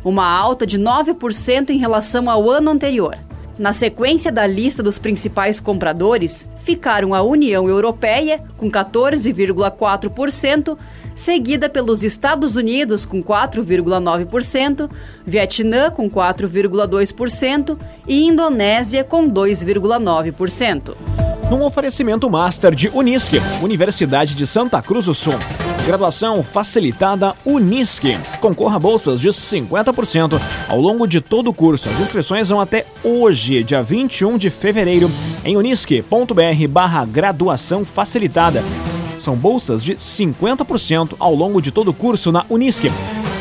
uma 0.04 0.26
alta 0.26 0.66
de 0.66 0.78
9% 0.78 1.70
em 1.70 1.78
relação 1.78 2.30
ao 2.30 2.50
ano 2.50 2.70
anterior. 2.70 3.16
Na 3.58 3.72
sequência 3.72 4.30
da 4.32 4.46
lista 4.46 4.82
dos 4.82 4.98
principais 4.98 5.60
compradores, 5.60 6.48
ficaram 6.58 7.14
a 7.14 7.22
União 7.22 7.68
Europeia, 7.68 8.42
com 8.56 8.68
14,4%, 8.70 10.78
seguida 11.14 11.68
pelos 11.68 12.02
Estados 12.02 12.56
Unidos, 12.56 13.04
com 13.04 13.22
4,9%, 13.22 14.90
Vietnã, 15.26 15.90
com 15.90 16.10
4,2% 16.10 17.78
e 18.08 18.24
Indonésia, 18.24 19.04
com 19.04 19.30
2,9%. 19.30 21.11
Num 21.52 21.64
oferecimento 21.64 22.30
Master 22.30 22.74
de 22.74 22.88
Unisque, 22.88 23.36
Universidade 23.60 24.34
de 24.34 24.46
Santa 24.46 24.80
Cruz 24.80 25.04
do 25.04 25.14
Sul. 25.14 25.34
Graduação 25.84 26.42
facilitada 26.42 27.34
Unisque. 27.44 28.16
Concorra 28.40 28.76
a 28.76 28.78
bolsas 28.78 29.20
de 29.20 29.28
50% 29.28 30.40
ao 30.66 30.80
longo 30.80 31.06
de 31.06 31.20
todo 31.20 31.50
o 31.50 31.52
curso. 31.52 31.90
As 31.90 32.00
inscrições 32.00 32.48
vão 32.48 32.58
até 32.58 32.86
hoje, 33.04 33.62
dia 33.62 33.82
21 33.82 34.38
de 34.38 34.48
fevereiro, 34.48 35.10
em 35.44 35.54
unisque.br 35.58 36.68
barra 36.70 37.04
graduação 37.04 37.84
facilitada. 37.84 38.64
São 39.18 39.36
bolsas 39.36 39.84
de 39.84 39.96
50% 39.96 41.16
ao 41.18 41.34
longo 41.34 41.60
de 41.60 41.70
todo 41.70 41.88
o 41.88 41.94
curso 41.94 42.32
na 42.32 42.46
Unisque. 42.48 42.90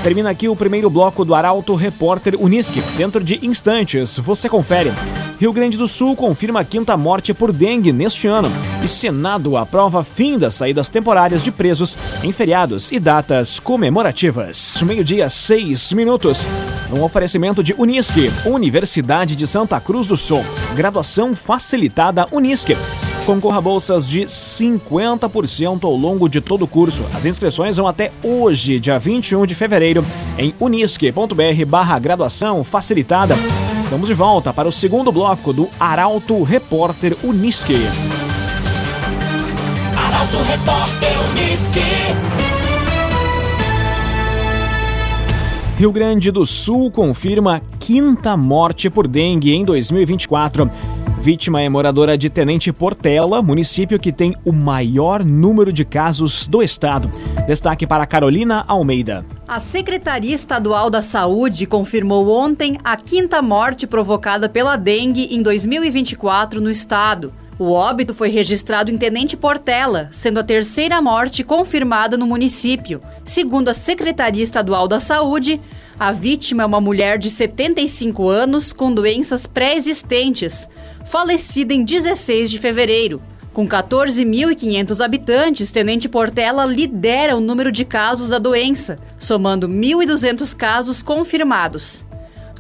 Termina 0.04 0.32
aqui 0.32 0.50
o 0.50 0.56
primeiro 0.56 0.90
bloco 0.90 1.24
do 1.24 1.36
Arauto 1.36 1.76
Repórter 1.76 2.36
Unisque. 2.40 2.82
Dentro 2.98 3.24
de 3.24 3.46
instantes, 3.46 4.18
você 4.18 4.50
confere. 4.50 4.92
Rio 5.40 5.54
Grande 5.54 5.78
do 5.78 5.88
Sul 5.88 6.16
confirma 6.16 6.62
a 6.62 6.64
quinta 6.64 6.98
morte 6.98 7.36
por 7.36 7.52
dengue 7.52 7.94
neste 7.94 8.28
ano. 8.28 8.52
E 8.84 8.88
Senado 8.88 9.56
aprova 9.56 10.04
fim 10.04 10.40
das 10.40 10.56
saídas 10.56 10.90
temporárias 10.90 11.44
de 11.44 11.52
presos 11.52 11.96
em 12.24 12.32
feriados 12.32 12.92
e 12.92 13.00
datas 13.00 13.60
comemorativas. 13.60 14.82
Meio-dia, 14.82 15.30
seis 15.30 15.92
minutos. 15.94 16.48
Um 16.92 17.04
oferecimento 17.04 17.64
de 17.64 17.76
Unisque, 17.78 18.32
Universidade 18.44 19.36
de 19.36 19.46
Santa 19.46 19.80
Cruz 19.80 20.08
do 20.08 20.18
Sul. 20.18 20.44
Graduação 20.76 21.36
facilitada 21.36 22.28
Unisque. 22.32 22.76
Concorra 23.32 23.60
a 23.60 23.62
bolsas 23.62 24.06
de 24.06 24.26
50% 24.26 25.86
ao 25.86 25.96
longo 25.96 26.28
de 26.28 26.42
todo 26.42 26.64
o 26.64 26.68
curso. 26.68 27.06
As 27.14 27.24
inscrições 27.24 27.78
vão 27.78 27.88
até 27.88 28.12
hoje, 28.22 28.78
dia 28.78 29.00
21 29.00 29.46
de 29.46 29.56
fevereiro, 29.56 30.04
em 30.38 30.54
unisque.br 30.60 31.66
barra 31.66 31.98
graduação 31.98 32.62
facilitada. 32.62 33.38
Estamos 33.80 34.10
de 34.10 34.14
volta 34.14 34.52
para 34.52 34.68
o 34.68 34.72
segundo 34.72 35.14
bloco 35.14 35.54
do 35.54 35.70
Arauto 35.80 36.44
Repórter 36.44 37.16
Unisque. 37.24 37.78
Arauto 39.96 40.38
Repórter 40.44 41.14
Unisque. 41.32 41.80
Rio 45.78 45.92
Grande 45.94 46.32
do 46.32 46.46
Sul 46.46 46.92
confirma 46.92 47.62
quinta 47.80 48.36
morte 48.36 48.90
por 48.90 49.08
dengue 49.08 49.54
em 49.54 49.64
2024. 49.64 50.70
Vítima 51.22 51.62
é 51.62 51.70
moradora 51.70 52.18
de 52.18 52.32
Tenente 52.32 52.74
Portela, 52.74 53.44
município 53.44 54.00
que 54.00 54.12
tem 54.12 54.36
o 54.44 54.52
maior 54.52 55.24
número 55.24 55.72
de 55.72 55.86
casos 55.86 56.48
do 56.48 56.64
estado. 56.64 57.12
Destaque 57.46 57.86
para 57.86 58.08
Carolina 58.08 58.66
Almeida. 58.68 59.24
A 59.48 59.60
Secretaria 59.60 60.34
Estadual 60.34 60.90
da 60.90 61.04
Saúde 61.04 61.68
confirmou 61.68 62.28
ontem 62.36 62.76
a 62.84 62.98
quinta 62.98 63.40
morte 63.40 63.86
provocada 63.86 64.50
pela 64.50 64.76
dengue 64.76 65.28
em 65.30 65.44
2024 65.44 66.60
no 66.60 66.72
estado. 66.72 67.32
O 67.62 67.74
óbito 67.74 68.12
foi 68.12 68.30
registrado 68.30 68.90
em 68.90 68.98
Tenente 68.98 69.38
Portela, 69.38 70.10
sendo 70.12 70.40
a 70.40 70.44
terceira 70.44 71.00
morte 71.00 71.44
confirmada 71.44 72.18
no 72.18 72.26
município. 72.26 73.00
Segundo 73.24 73.70
a 73.70 73.74
Secretaria 73.76 74.44
Estadual 74.44 74.88
da 74.88 75.00
Saúde, 75.00 75.62
a 76.00 76.12
vítima 76.12 76.64
é 76.64 76.66
uma 76.66 76.82
mulher 76.82 77.20
de 77.20 77.30
75 77.30 78.28
anos 78.28 78.74
com 78.74 78.92
doenças 78.92 79.46
pré-existentes, 79.46 80.68
falecida 81.06 81.72
em 81.72 81.84
16 81.84 82.50
de 82.50 82.58
fevereiro. 82.58 83.22
Com 83.54 83.70
14.500 83.70 85.06
habitantes, 85.06 85.72
Tenente 85.72 86.10
Portela 86.10 86.66
lidera 86.66 87.38
o 87.38 87.40
número 87.40 87.72
de 87.72 87.86
casos 87.86 88.28
da 88.28 88.40
doença, 88.40 88.98
somando 89.20 89.70
1.200 89.70 90.58
casos 90.58 91.04
confirmados. 91.04 92.04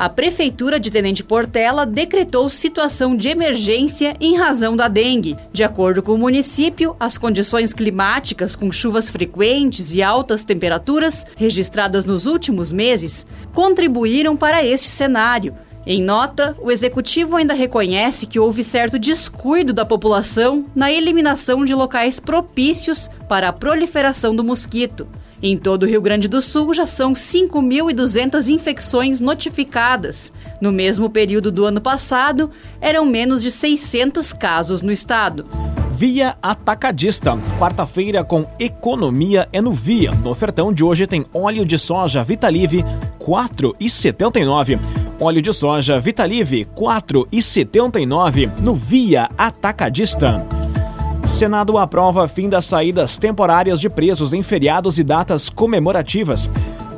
A 0.01 0.09
Prefeitura 0.09 0.79
de 0.79 0.89
Tenente 0.89 1.23
Portela 1.23 1.85
decretou 1.85 2.49
situação 2.49 3.15
de 3.15 3.29
emergência 3.29 4.17
em 4.19 4.35
razão 4.35 4.75
da 4.75 4.87
dengue. 4.87 5.37
De 5.53 5.63
acordo 5.63 6.01
com 6.01 6.13
o 6.13 6.17
município, 6.17 6.95
as 6.99 7.19
condições 7.19 7.71
climáticas 7.71 8.55
com 8.55 8.71
chuvas 8.71 9.11
frequentes 9.11 9.93
e 9.93 10.01
altas 10.01 10.43
temperaturas 10.43 11.23
registradas 11.37 12.03
nos 12.03 12.25
últimos 12.25 12.71
meses 12.71 13.27
contribuíram 13.53 14.35
para 14.35 14.65
este 14.65 14.87
cenário. 14.87 15.53
Em 15.85 16.01
nota, 16.01 16.57
o 16.59 16.71
executivo 16.71 17.35
ainda 17.35 17.53
reconhece 17.53 18.25
que 18.25 18.39
houve 18.39 18.63
certo 18.63 18.97
descuido 18.97 19.71
da 19.71 19.85
população 19.85 20.65
na 20.73 20.91
eliminação 20.91 21.63
de 21.63 21.75
locais 21.75 22.19
propícios 22.19 23.07
para 23.29 23.49
a 23.49 23.53
proliferação 23.53 24.35
do 24.35 24.43
mosquito. 24.43 25.07
Em 25.43 25.57
todo 25.57 25.83
o 25.83 25.85
Rio 25.87 26.01
Grande 26.01 26.27
do 26.27 26.39
Sul 26.39 26.71
já 26.71 26.85
são 26.85 27.13
5.200 27.13 28.47
infecções 28.49 29.19
notificadas. 29.19 30.31
No 30.61 30.71
mesmo 30.71 31.09
período 31.09 31.51
do 31.51 31.65
ano 31.65 31.81
passado, 31.81 32.51
eram 32.79 33.05
menos 33.05 33.41
de 33.41 33.49
600 33.49 34.33
casos 34.33 34.83
no 34.83 34.91
estado. 34.91 35.47
Via 35.91 36.37
Atacadista. 36.41 37.37
Quarta-feira 37.59 38.23
com 38.23 38.45
economia 38.59 39.49
é 39.51 39.59
no 39.59 39.73
Via. 39.73 40.11
No 40.11 40.29
ofertão 40.29 40.71
de 40.71 40.83
hoje 40.83 41.07
tem 41.07 41.25
óleo 41.33 41.65
de 41.65 41.77
soja 41.77 42.23
Vitalive 42.23 42.85
4,79. 43.19 44.79
Óleo 45.19 45.41
de 45.41 45.53
soja 45.53 45.99
Vitalive 45.99 46.67
4,79 46.75 48.59
no 48.61 48.75
Via 48.75 49.29
Atacadista. 49.35 50.60
Senado 51.31 51.77
aprova 51.77 52.27
fim 52.27 52.47
das 52.49 52.65
saídas 52.65 53.17
temporárias 53.17 53.79
de 53.79 53.89
presos 53.89 54.31
em 54.31 54.43
feriados 54.43 54.99
e 54.99 55.03
datas 55.03 55.49
comemorativas. 55.49 56.47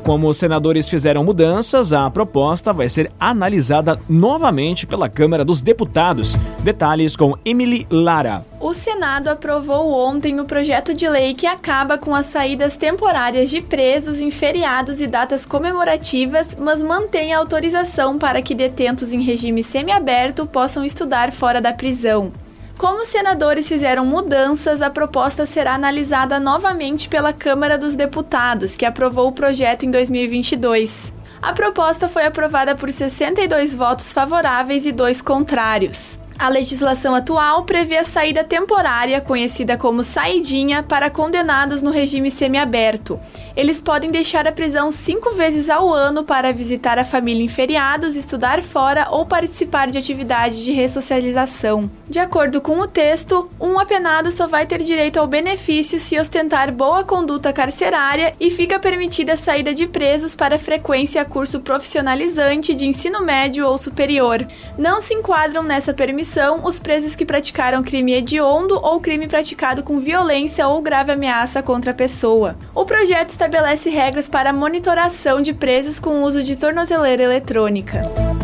Como 0.03 0.27
os 0.27 0.35
senadores 0.35 0.89
fizeram 0.89 1.23
mudanças, 1.23 1.93
a 1.93 2.09
proposta 2.11 2.73
vai 2.73 2.89
ser 2.89 3.09
analisada 3.17 3.97
novamente 4.09 4.85
pela 4.85 5.07
Câmara 5.07 5.45
dos 5.45 5.61
Deputados. 5.61 6.35
Detalhes 6.61 7.15
com 7.15 7.37
Emily 7.45 7.87
Lara. 7.89 8.45
O 8.59 8.73
Senado 8.73 9.29
aprovou 9.29 9.93
ontem 9.93 10.41
o 10.41 10.45
projeto 10.45 10.93
de 10.93 11.07
lei 11.07 11.33
que 11.33 11.47
acaba 11.47 11.97
com 11.97 12.13
as 12.13 12.25
saídas 12.25 12.75
temporárias 12.75 13.49
de 13.49 13.61
presos 13.61 14.19
em 14.19 14.29
feriados 14.29 14.99
e 14.99 15.07
datas 15.07 15.45
comemorativas, 15.45 16.57
mas 16.59 16.83
mantém 16.83 17.33
a 17.33 17.37
autorização 17.37 18.17
para 18.17 18.41
que 18.41 18.55
detentos 18.55 19.13
em 19.13 19.21
regime 19.21 19.63
semiaberto 19.63 20.45
possam 20.45 20.83
estudar 20.83 21.31
fora 21.31 21.61
da 21.61 21.71
prisão. 21.71 22.33
Como 22.77 23.03
os 23.03 23.07
senadores 23.07 23.67
fizeram 23.67 24.05
mudanças, 24.05 24.81
a 24.81 24.89
proposta 24.89 25.45
será 25.45 25.75
analisada 25.75 26.39
novamente 26.39 27.07
pela 27.07 27.31
Câmara 27.31 27.77
dos 27.77 27.95
Deputados, 27.95 28.75
que 28.75 28.85
aprovou 28.85 29.27
o 29.27 29.31
projeto 29.31 29.85
em 29.85 29.91
2022. 29.91 31.13
A 31.41 31.53
proposta 31.53 32.07
foi 32.07 32.25
aprovada 32.25 32.75
por 32.75 32.91
62 32.91 33.73
votos 33.73 34.11
favoráveis 34.11 34.85
e 34.85 34.91
dois 34.91 35.21
contrários. 35.21 36.19
A 36.37 36.49
legislação 36.49 37.13
atual 37.13 37.63
prevê 37.63 37.97
a 37.97 38.03
saída 38.03 38.43
temporária, 38.43 39.21
conhecida 39.21 39.77
como 39.77 40.03
saidinha, 40.03 40.81
para 40.81 41.09
condenados 41.09 41.81
no 41.81 41.91
regime 41.91 42.31
semiaberto. 42.31 43.19
Eles 43.55 43.79
podem 43.79 44.09
deixar 44.09 44.47
a 44.47 44.51
prisão 44.51 44.91
cinco 44.91 45.31
vezes 45.35 45.69
ao 45.69 45.93
ano 45.93 46.23
para 46.23 46.51
visitar 46.51 46.97
a 46.97 47.05
família 47.05 47.43
em 47.43 47.47
feriados, 47.47 48.15
estudar 48.15 48.63
fora 48.63 49.07
ou 49.11 49.27
participar 49.27 49.91
de 49.91 49.97
atividades 49.97 50.57
de 50.57 50.71
ressocialização. 50.71 51.89
De 52.09 52.17
acordo 52.17 52.59
com 52.59 52.79
o 52.79 52.87
texto, 52.87 53.49
um 53.61 53.77
apenado 53.79 54.31
só 54.31 54.47
vai 54.47 54.65
ter 54.65 54.81
direito 54.81 55.19
ao 55.19 55.27
benefício 55.27 55.99
se 55.99 56.19
ostentar 56.19 56.71
boa 56.71 57.03
conduta 57.03 57.53
carcerária 57.53 58.33
e 58.39 58.49
fica 58.49 58.79
permitida 58.79 59.33
a 59.33 59.37
saída 59.37 59.71
de 59.71 59.85
presos 59.85 60.35
para 60.35 60.57
frequência 60.57 61.21
a 61.21 61.25
curso 61.25 61.59
profissionalizante 61.59 62.73
de 62.73 62.87
ensino 62.87 63.21
médio 63.23 63.67
ou 63.67 63.77
superior. 63.77 64.47
Não 64.77 64.99
se 64.99 65.13
enquadram 65.13 65.61
nessa 65.61 65.93
permissão 65.93 66.61
os 66.63 66.79
presos 66.79 67.15
que 67.15 67.25
praticaram 67.25 67.83
crime 67.83 68.13
hediondo 68.13 68.79
ou 68.81 68.99
crime 68.99 69.27
praticado 69.27 69.83
com 69.83 69.99
violência 69.99 70.67
ou 70.67 70.81
grave 70.81 71.11
ameaça 71.11 71.61
contra 71.61 71.91
a 71.91 71.95
pessoa. 71.95 72.57
O 72.73 72.83
projeto 72.83 73.29
estabelece 73.43 73.89
regras 73.89 74.29
para 74.29 74.51
a 74.51 74.53
monitoração 74.53 75.41
de 75.41 75.53
presos 75.53 75.99
com 75.99 76.23
uso 76.23 76.41
de 76.41 76.55
tornozeleira 76.55 77.23
eletrônica. 77.23 78.01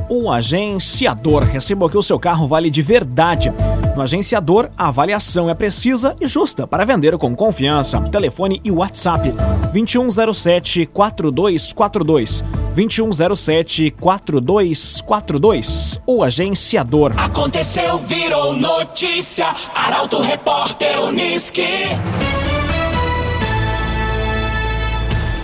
O 0.09 0.29
agenciador 0.29 1.43
receba 1.43 1.89
que 1.89 1.97
o 1.97 2.03
seu 2.03 2.19
carro 2.19 2.47
vale 2.47 2.69
de 2.69 2.81
verdade. 2.81 3.53
No 3.95 4.01
agenciador, 4.01 4.69
a 4.77 4.89
avaliação 4.89 5.49
é 5.49 5.53
precisa 5.53 6.17
e 6.19 6.27
justa 6.27 6.67
para 6.67 6.83
vender 6.83 7.17
com 7.17 7.33
confiança. 7.33 8.01
Telefone 8.01 8.59
e 8.61 8.71
WhatsApp 8.71 9.33
2107 9.71 10.85
4242. 10.87 12.43
2107 12.75 13.91
4242. 13.91 16.01
O 16.05 16.23
agenciador. 16.23 17.13
Aconteceu, 17.17 17.99
virou 17.99 18.53
notícia. 18.53 19.47
Arauto 19.73 20.21
Repórter 20.21 20.99
Uniski. 21.01 21.63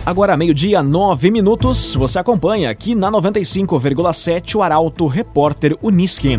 Agora, 0.06 0.38
meio-dia, 0.38 0.84
nove 0.84 1.32
minutos. 1.32 1.96
Você 1.96 2.20
acompanha 2.20 2.70
aqui 2.70 2.94
na 2.94 3.12
95,7 3.12 4.56
o 4.56 4.62
Arauto 4.62 5.08
Repórter 5.08 5.76
Uniski. 5.82 6.38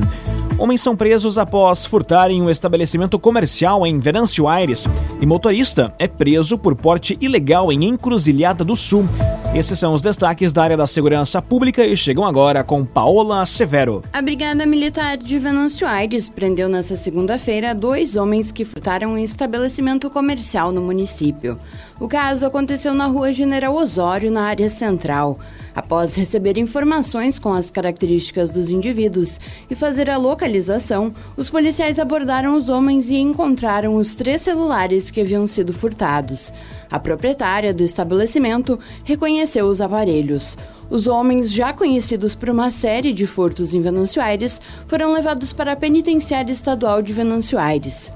Homens 0.57 0.81
são 0.81 0.95
presos 0.95 1.37
após 1.37 1.85
furtarem 1.85 2.41
um 2.41 2.49
estabelecimento 2.49 3.19
comercial 3.19 3.85
em 3.85 3.99
Venâncio 3.99 4.47
Aires 4.47 4.87
e 5.21 5.27
motorista 5.27 5.93
é 5.99 6.07
preso 6.07 6.57
por 6.57 6.77
porte 6.77 7.19
ilegal 7.21 7.73
em 7.73 7.85
Encruzilhada 7.87 8.65
do 8.65 8.77
Sul. 8.77 9.05
Esses 9.53 9.79
são 9.79 9.95
os 9.95 10.03
destaques 10.03 10.53
da 10.53 10.63
área 10.63 10.77
da 10.77 10.87
segurança 10.87 11.41
pública 11.43 11.85
e 11.85 11.97
chegam 11.97 12.25
agora 12.25 12.63
com 12.63 12.85
Paola 12.85 13.45
Severo. 13.47 14.03
A 14.13 14.23
Brigada 14.23 14.65
Militar 14.67 15.17
de 15.17 15.39
Venâncio 15.39 15.87
Aires 15.87 16.29
prendeu 16.29 16.69
nesta 16.69 16.95
segunda-feira 16.95 17.75
dois 17.75 18.17
homens 18.17 18.53
que 18.53 18.65
furtaram 18.65 19.15
um 19.15 19.19
estabelecimento 19.19 20.09
comercial 20.11 20.71
no 20.71 20.83
município. 20.83 21.59
O 21.99 22.07
caso 22.09 22.45
aconteceu 22.45 22.93
na 22.93 23.07
rua 23.07 23.33
General 23.33 23.75
Osório, 23.75 24.31
na 24.31 24.43
área 24.43 24.69
central. 24.69 25.39
Após 25.75 26.15
receber 26.15 26.59
informações 26.59 27.39
com 27.39 27.55
as 27.55 27.71
características 27.71 28.51
dos 28.51 28.69
indivíduos 28.69 29.41
e 29.71 29.75
fazer 29.75 30.11
a 30.11 30.19
localização, 30.19 31.15
os 31.39 31.49
policiais 31.49 31.99
abordaram 31.99 32.55
os 32.55 32.69
homens 32.69 33.09
e 33.09 33.17
encontraram 33.17 33.97
os 33.97 34.15
três 34.15 34.43
celulares 34.43 35.11
que 35.11 35.23
haviam 35.23 35.47
sido 35.47 35.73
furtados. 35.73 36.53
A 36.91 36.99
proprietária 36.99 37.73
do 37.73 37.83
estabelecimento 37.83 38.79
reconheceu 39.03 39.67
os 39.67 39.81
aparelhos. 39.81 40.57
Os 40.91 41.07
homens, 41.07 41.51
já 41.51 41.73
conhecidos 41.73 42.35
por 42.35 42.51
uma 42.51 42.71
série 42.71 43.13
de 43.13 43.27
furtos 43.27 43.73
em 43.73 43.81
Venâncio 43.81 44.21
Aires, 44.21 44.61
foram 44.87 45.13
levados 45.13 45.51
para 45.53 45.73
a 45.73 45.77
Penitenciária 45.77 46.53
Estadual 46.53 47.01
de 47.01 47.15
Venâncio 47.15 47.59
Aires. 47.59 48.11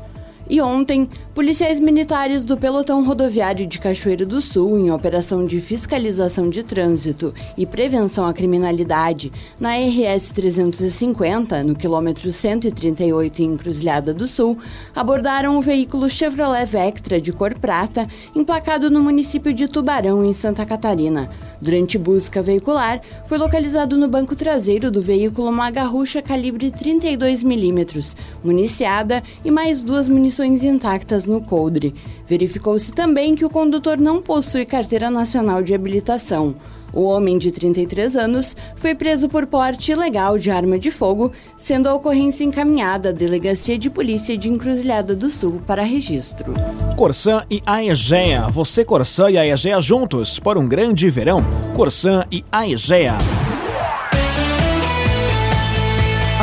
E 0.52 0.60
ontem, 0.60 1.08
policiais 1.32 1.78
militares 1.78 2.44
do 2.44 2.56
Pelotão 2.56 3.04
Rodoviário 3.04 3.64
de 3.64 3.78
Cachoeiro 3.78 4.26
do 4.26 4.40
Sul, 4.40 4.76
em 4.76 4.90
operação 4.90 5.46
de 5.46 5.60
fiscalização 5.60 6.50
de 6.50 6.64
trânsito 6.64 7.32
e 7.56 7.64
prevenção 7.64 8.26
à 8.26 8.34
criminalidade, 8.34 9.30
na 9.60 9.76
RS 9.76 10.30
350, 10.30 11.62
no 11.62 11.76
quilômetro 11.76 12.32
138 12.32 13.42
em 13.44 13.56
Cruzilhada 13.56 14.12
do 14.12 14.26
Sul, 14.26 14.58
abordaram 14.92 15.56
o 15.56 15.62
veículo 15.62 16.10
Chevrolet 16.10 16.66
Vectra 16.66 17.20
de 17.20 17.32
cor 17.32 17.54
prata, 17.54 18.08
emplacado 18.34 18.90
no 18.90 19.00
município 19.00 19.54
de 19.54 19.68
Tubarão, 19.68 20.24
em 20.24 20.32
Santa 20.32 20.66
Catarina. 20.66 21.30
Durante 21.62 21.96
busca 21.96 22.42
veicular, 22.42 23.00
foi 23.26 23.38
localizado 23.38 23.96
no 23.96 24.08
banco 24.08 24.34
traseiro 24.34 24.90
do 24.90 25.00
veículo 25.00 25.48
uma 25.48 25.70
garrucha 25.70 26.20
calibre 26.20 26.72
32mm, 26.72 28.16
municiada 28.42 29.22
e 29.44 29.50
mais 29.50 29.82
duas 29.84 30.08
munições 30.08 30.39
intactas 30.44 31.26
no 31.26 31.40
coldre. 31.40 31.94
Verificou-se 32.26 32.92
também 32.92 33.34
que 33.34 33.44
o 33.44 33.50
condutor 33.50 33.98
não 33.98 34.22
possui 34.22 34.64
carteira 34.64 35.10
nacional 35.10 35.62
de 35.62 35.74
habilitação. 35.74 36.54
O 36.92 37.02
homem 37.02 37.38
de 37.38 37.50
33 37.50 38.16
anos 38.16 38.56
foi 38.76 38.94
preso 38.94 39.28
por 39.28 39.46
porte 39.46 39.92
ilegal 39.92 40.36
de 40.36 40.50
arma 40.50 40.78
de 40.78 40.90
fogo, 40.90 41.32
sendo 41.56 41.88
a 41.88 41.94
ocorrência 41.94 42.44
encaminhada 42.44 43.10
à 43.10 43.12
Delegacia 43.12 43.78
de 43.78 43.88
Polícia 43.88 44.36
de 44.36 44.48
Encruzilhada 44.48 45.14
do 45.14 45.30
Sul 45.30 45.62
para 45.66 45.82
registro. 45.82 46.52
Corsã 46.96 47.44
e 47.48 47.62
Aegea. 47.64 48.48
Você, 48.48 48.84
Corsã 48.84 49.30
e 49.30 49.38
Aegea 49.38 49.80
juntos 49.80 50.38
por 50.40 50.58
um 50.58 50.68
grande 50.68 51.08
verão. 51.08 51.44
Corsã 51.74 52.24
e 52.30 52.44
Aegea. 52.50 53.16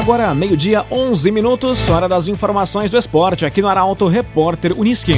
Agora, 0.07 0.33
meio-dia, 0.33 0.85
11 0.89 1.29
minutos, 1.31 1.89
hora 1.89 2.07
das 2.07 2.29
informações 2.29 2.89
do 2.89 2.97
esporte 2.97 3.45
aqui 3.45 3.61
no 3.61 3.67
Arauto 3.67 4.07
Repórter 4.07 4.71
Uniski. 4.79 5.11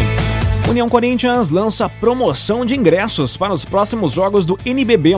União 0.68 0.90
Corinthians 0.90 1.52
lança 1.52 1.88
promoção 1.88 2.66
de 2.66 2.76
ingressos 2.76 3.38
para 3.38 3.54
os 3.54 3.64
próximos 3.64 4.14
jogos 4.14 4.48
do 4.48 4.58
NBB. 4.66 5.16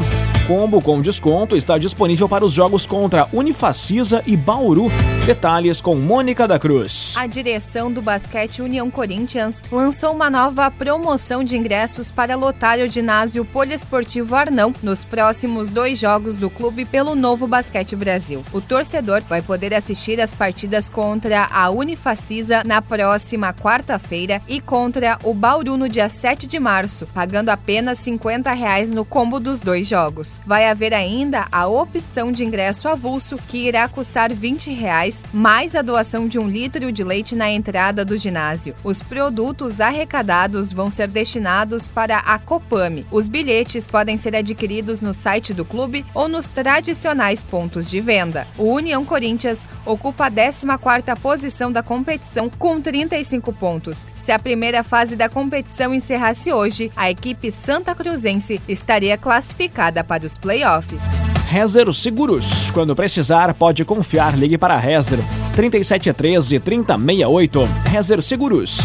Combo 0.52 0.82
com 0.82 1.02
desconto 1.02 1.56
está 1.56 1.78
disponível 1.78 2.28
para 2.28 2.44
os 2.44 2.52
jogos 2.52 2.86
contra 2.86 3.26
Unifacisa 3.32 4.22
e 4.28 4.36
Bauru. 4.36 4.92
Detalhes 5.26 5.80
com 5.80 5.96
Mônica 5.96 6.46
da 6.46 6.60
Cruz. 6.60 7.14
A 7.16 7.26
direção 7.26 7.90
do 7.90 8.02
basquete 8.02 8.62
União 8.62 8.92
Corinthians 8.92 9.64
lançou 9.72 10.12
uma 10.12 10.30
nova 10.30 10.70
promoção 10.70 11.42
de 11.42 11.56
ingressos 11.56 12.12
para 12.12 12.36
lotar 12.36 12.80
o 12.80 12.88
ginásio 12.90 13.46
poliesportivo 13.46 14.36
Arnão 14.36 14.74
nos 14.84 15.06
próximos 15.06 15.70
dois 15.70 15.98
jogos 15.98 16.36
do 16.36 16.50
clube 16.50 16.84
pelo 16.84 17.16
Novo 17.16 17.48
Basquete 17.48 17.96
Brasil. 17.96 18.44
O 18.52 18.60
torcedor 18.60 19.22
vai 19.30 19.42
poder 19.42 19.74
assistir 19.74 20.20
as 20.20 20.34
partidas 20.34 20.90
contra 20.90 21.46
a 21.46 21.70
Unifacisa 21.70 22.62
na 22.66 22.82
próxima 22.82 23.54
quarta-feira 23.54 24.42
e 24.50 24.60
contra 24.60 25.18
o 25.24 25.34
Bauru 25.34 25.78
no 25.78 25.88
dia 25.88 26.10
7 26.10 26.46
de 26.46 26.60
março, 26.60 27.08
pagando 27.14 27.48
apenas 27.48 28.00
50 28.00 28.52
reais 28.52 28.92
no 28.92 29.06
combo 29.06 29.40
dos 29.40 29.62
dois 29.62 29.88
jogos. 29.88 30.41
Vai 30.46 30.68
haver 30.68 30.94
ainda 30.94 31.48
a 31.52 31.68
opção 31.68 32.32
de 32.32 32.44
ingresso 32.44 32.88
avulso, 32.88 33.38
que 33.48 33.68
irá 33.68 33.88
custar 33.88 34.34
20 34.34 34.72
reais, 34.72 35.24
mais 35.34 35.76
a 35.76 35.82
doação 35.82 36.28
de 36.28 36.40
um 36.40 36.48
litro 36.48 36.92
de 36.92 37.04
leite 37.04 37.36
na 37.36 37.50
entrada 37.50 38.04
do 38.04 38.18
ginásio. 38.18 38.76
Os 38.84 39.02
produtos 39.02 39.80
arrecadados 39.80 40.72
vão 40.72 40.90
ser 40.90 41.08
destinados 41.08 41.88
para 41.88 42.18
a 42.18 42.40
Copame. 42.40 43.06
Os 43.12 43.28
bilhetes 43.28 43.88
podem 43.88 44.18
ser 44.18 44.36
adquiridos 44.36 45.02
no 45.02 45.14
site 45.14 45.54
do 45.54 45.64
clube 45.64 46.06
ou 46.14 46.28
nos 46.28 46.50
tradicionais 46.50 47.44
pontos 47.44 47.90
de 47.90 48.02
venda. 48.02 48.48
O 48.58 48.72
União 48.72 49.06
Corinthians 49.06 49.68
ocupa 49.86 50.26
a 50.26 50.32
14ª 50.32 51.18
posição 51.20 51.72
da 51.72 51.84
competição 51.84 52.50
com 52.50 52.82
35 52.82 53.54
pontos. 53.54 54.08
Se 54.16 54.32
a 54.32 54.40
primeira 54.40 54.84
fase 54.84 55.16
da 55.16 55.30
competição 55.30 55.94
encerrasse 55.94 56.52
hoje, 56.52 56.92
a 56.96 57.10
equipe 57.10 57.52
santa 57.52 57.94
cruzense 57.94 58.62
estaria 58.68 59.18
classificada 59.18 60.04
para 60.04 60.21
os 60.26 60.38
playoffs. 60.38 61.04
Rezer 61.48 61.92
Seguros. 61.94 62.72
Quando 62.72 62.96
precisar, 62.96 63.54
pode 63.54 63.84
confiar. 63.84 64.38
Ligue 64.38 64.58
para 64.58 64.76
a 64.76 64.78
Rezer 64.78 65.20
3713 65.56 66.60
3068. 66.60 67.70
Rezer 67.86 68.22
Seguros. 68.22 68.80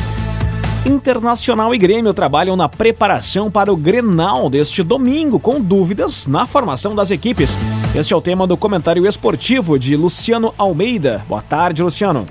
Internacional 0.84 1.74
e 1.74 1.78
Grêmio 1.78 2.14
trabalham 2.14 2.56
na 2.56 2.68
preparação 2.68 3.50
para 3.50 3.72
o 3.72 3.76
Grenal 3.76 4.48
deste 4.48 4.82
domingo, 4.82 5.40
com 5.40 5.60
dúvidas 5.60 6.26
na 6.28 6.46
formação 6.46 6.94
das 6.94 7.10
equipes. 7.10 7.56
Este 7.94 8.12
é 8.12 8.16
o 8.16 8.20
tema 8.20 8.46
do 8.46 8.56
comentário 8.56 9.06
esportivo 9.06 9.78
de 9.78 9.96
Luciano 9.96 10.54
Almeida. 10.56 11.24
Boa 11.28 11.42
tarde, 11.42 11.82
Luciano. 11.82 12.26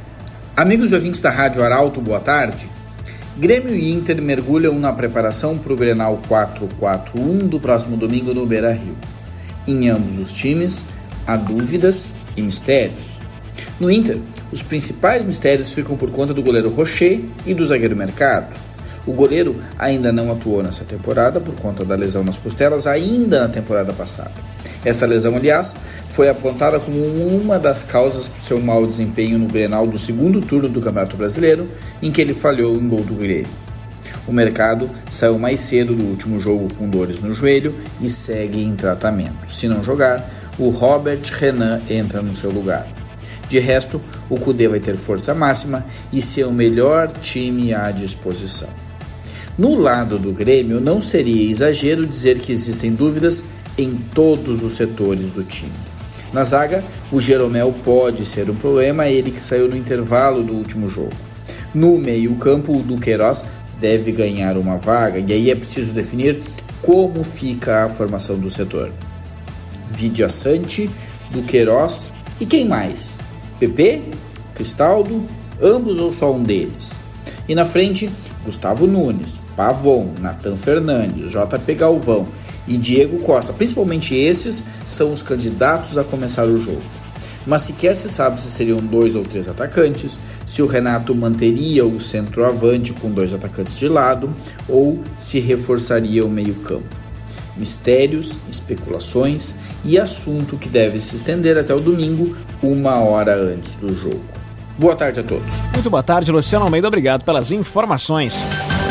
Amigos 0.55 0.91
e 0.91 0.95
ouvintes 0.95 1.19
da 1.21 1.31
Rádio 1.31 1.63
Arauto, 1.63 1.99
boa 1.99 2.19
tarde. 2.21 2.74
Grêmio 3.37 3.75
e 3.75 3.91
Inter 3.91 4.21
mergulham 4.21 4.79
na 4.79 4.93
preparação 4.93 5.57
para 5.57 5.73
o 5.73 5.75
Grenal 5.75 6.21
4-4-1 6.29 7.49
do 7.49 7.59
próximo 7.59 7.97
domingo 7.97 8.33
no 8.33 8.45
Beira 8.45 8.71
Rio. 8.71 8.95
Em 9.67 9.89
ambos 9.89 10.17
os 10.17 10.31
times, 10.31 10.85
há 11.27 11.35
dúvidas 11.35 12.07
e 12.37 12.41
mistérios. 12.41 13.15
No 13.77 13.91
Inter, 13.91 14.19
os 14.53 14.61
principais 14.61 15.21
mistérios 15.25 15.73
ficam 15.73 15.97
por 15.97 16.11
conta 16.11 16.33
do 16.33 16.41
goleiro 16.41 16.69
Rocher 16.69 17.19
e 17.45 17.53
do 17.53 17.67
zagueiro 17.67 17.95
Mercado. 17.95 18.55
O 19.05 19.13
goleiro 19.13 19.55
ainda 19.77 20.11
não 20.11 20.31
atuou 20.31 20.63
nessa 20.63 20.83
temporada 20.83 21.39
por 21.39 21.53
conta 21.55 21.85
da 21.85 21.95
lesão 21.95 22.23
nas 22.23 22.37
costelas, 22.37 22.87
ainda 22.87 23.41
na 23.41 23.47
temporada 23.47 23.93
passada. 23.93 24.31
Essa 24.83 25.05
lesão, 25.05 25.35
aliás, 25.35 25.75
foi 26.09 26.29
apontada 26.29 26.79
como 26.79 26.97
uma 26.97 27.59
das 27.59 27.83
causas 27.83 28.27
para 28.27 28.39
seu 28.39 28.59
mau 28.59 28.85
desempenho 28.85 29.37
no 29.37 29.47
Grenal 29.47 29.85
do 29.85 29.97
segundo 29.97 30.41
turno 30.41 30.69
do 30.69 30.81
Campeonato 30.81 31.17
Brasileiro, 31.17 31.67
em 32.01 32.11
que 32.11 32.21
ele 32.21 32.33
falhou 32.33 32.75
em 32.75 32.87
gol 32.87 33.03
do 33.03 33.15
Grêmio. 33.15 33.47
O 34.27 34.31
mercado 34.31 34.89
saiu 35.11 35.37
mais 35.37 35.59
cedo 35.59 35.93
do 35.93 36.03
último 36.03 36.39
jogo 36.39 36.67
com 36.73 36.89
dores 36.89 37.21
no 37.21 37.33
joelho 37.33 37.75
e 38.01 38.09
segue 38.09 38.63
em 38.63 38.75
tratamento. 38.75 39.51
Se 39.51 39.67
não 39.67 39.83
jogar, 39.83 40.27
o 40.57 40.69
Robert 40.69 41.21
Renan 41.31 41.79
entra 41.89 42.21
no 42.21 42.33
seu 42.33 42.49
lugar. 42.49 42.87
De 43.47 43.59
resto, 43.59 44.01
o 44.27 44.39
Cudê 44.39 44.67
vai 44.67 44.79
ter 44.79 44.97
força 44.97 45.33
máxima 45.35 45.85
e 46.11 46.21
ser 46.21 46.45
o 46.45 46.51
melhor 46.51 47.11
time 47.21 47.73
à 47.73 47.91
disposição. 47.91 48.84
No 49.57 49.79
lado 49.79 50.19
do 50.19 50.33
Grêmio, 50.33 50.81
não 50.81 51.01
seria 51.01 51.49
exagero 51.49 52.05
dizer 52.05 52.39
que 52.39 52.51
existem 52.51 52.91
dúvidas 52.93 53.41
em 53.77 53.95
todos 53.95 54.61
os 54.61 54.73
setores 54.73 55.31
do 55.31 55.43
time. 55.43 55.71
Na 56.33 56.43
zaga, 56.43 56.83
o 57.09 57.21
Jeromel 57.21 57.73
pode 57.85 58.25
ser 58.25 58.49
um 58.49 58.55
problema, 58.55 59.07
ele 59.07 59.31
que 59.31 59.39
saiu 59.39 59.69
no 59.69 59.77
intervalo 59.77 60.43
do 60.43 60.53
último 60.53 60.89
jogo. 60.89 61.13
No 61.73 61.97
meio-campo, 61.97 62.77
o 62.77 62.83
Duqueiroz 62.83 63.45
deve 63.79 64.11
ganhar 64.11 64.57
uma 64.57 64.75
vaga 64.75 65.19
e 65.19 65.31
aí 65.31 65.49
é 65.49 65.55
preciso 65.55 65.93
definir 65.93 66.41
como 66.81 67.23
fica 67.23 67.85
a 67.85 67.89
formação 67.89 68.37
do 68.37 68.49
setor. 68.49 68.91
Vidia 69.89 70.27
Sante, 70.27 70.89
Duqueiroz 71.31 72.01
e 72.41 72.45
quem 72.45 72.65
mais? 72.65 73.11
PP, 73.57 74.01
Cristaldo, 74.53 75.25
ambos 75.61 75.97
ou 75.97 76.11
só 76.11 76.33
um 76.33 76.43
deles. 76.43 76.91
E 77.47 77.55
na 77.55 77.63
frente, 77.63 78.09
Gustavo 78.43 78.85
Nunes, 78.85 79.39
Pavon, 79.55 80.13
Natan 80.19 80.55
Fernandes, 80.57 81.31
JP 81.31 81.75
Galvão 81.75 82.27
e 82.67 82.77
Diego 82.77 83.19
Costa. 83.19 83.53
Principalmente 83.53 84.15
esses 84.15 84.63
são 84.85 85.11
os 85.11 85.21
candidatos 85.21 85.97
a 85.97 86.03
começar 86.03 86.45
o 86.45 86.59
jogo. 86.59 86.81
Mas 87.45 87.61
sequer 87.61 87.95
se 87.95 88.09
sabe 88.09 88.41
se 88.41 88.49
seriam 88.49 88.79
dois 88.79 89.13
ou 89.13 89.23
três 89.23 89.47
atacantes, 89.47 90.19
se 90.45 90.61
o 90.61 90.65
Renato 90.65 91.13
manteria 91.13 91.85
o 91.85 91.99
centroavante 91.99 92.91
com 92.93 93.11
dois 93.11 93.33
atacantes 93.33 93.77
de 93.77 93.87
lado 93.87 94.33
ou 94.67 94.99
se 95.17 95.39
reforçaria 95.39 96.25
o 96.25 96.29
meio-campo. 96.29 96.95
Mistérios, 97.55 98.33
especulações 98.49 99.53
e 99.85 99.97
assunto 99.97 100.57
que 100.57 100.67
deve 100.67 100.99
se 100.99 101.15
estender 101.15 101.57
até 101.57 101.73
o 101.73 101.79
domingo, 101.79 102.35
uma 102.61 102.95
hora 102.95 103.35
antes 103.35 103.75
do 103.75 103.95
jogo. 103.95 104.21
Boa 104.77 104.95
tarde 104.95 105.21
a 105.21 105.23
todos. 105.23 105.61
Muito 105.73 105.89
boa 105.89 106.03
tarde, 106.03 106.31
Luciano 106.31 106.65
Almeida. 106.65 106.87
Obrigado 106.87 107.23
pelas 107.23 107.51
informações. 107.51 108.41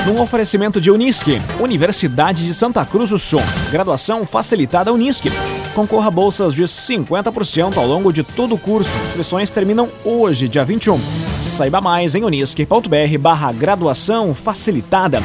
Num 0.07 0.21
oferecimento 0.21 0.83
de 0.83 0.90
Unisque, 0.90 1.40
Universidade 1.59 2.45
de 2.45 2.53
Santa 2.53 2.85
Cruz 2.85 3.09
do 3.09 3.19
Sul. 3.19 3.40
Graduação 3.73 4.27
facilitada 4.27 4.93
Unisque. 4.93 5.33
Concorra 5.75 6.09
a 6.09 6.11
bolsas 6.11 6.53
de 6.53 6.62
50% 6.64 7.79
ao 7.79 7.87
longo 7.87 8.12
de 8.12 8.23
todo 8.23 8.55
o 8.55 8.59
curso. 8.59 8.90
Inscrições 9.03 9.51
terminam 9.51 9.88
hoje, 10.05 10.47
dia 10.47 10.62
21. 10.62 11.01
Saiba 11.40 11.81
mais 11.81 12.14
em 12.14 12.23
unisque.br 12.23 13.19
barra 13.19 13.51
graduação 13.51 14.35
facilitada. 14.35 15.23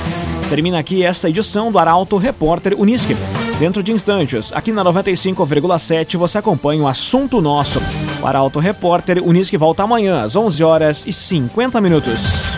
Termina 0.50 0.80
aqui 0.80 1.04
esta 1.04 1.30
edição 1.30 1.74
do 1.74 1.78
Arauto 1.78 2.16
Repórter 2.16 2.74
Unisque. 2.80 3.18
Dentro 3.60 3.84
de 3.84 3.92
instantes, 3.92 4.54
aqui 4.54 4.72
na 4.72 4.86
95,7 4.86 6.18
você 6.18 6.38
acompanha 6.38 6.84
o 6.84 6.88
assunto 6.88 7.42
nosso. 7.42 7.82
O 8.22 8.26
Arauto 8.26 8.60
Repórter 8.60 9.22
Unisque 9.22 9.58
volta 9.58 9.84
amanhã 9.84 10.22
às 10.22 10.38
11 10.38 10.64
horas 10.64 11.06
e 11.06 11.12
50 11.12 11.82
minutos. 11.82 12.58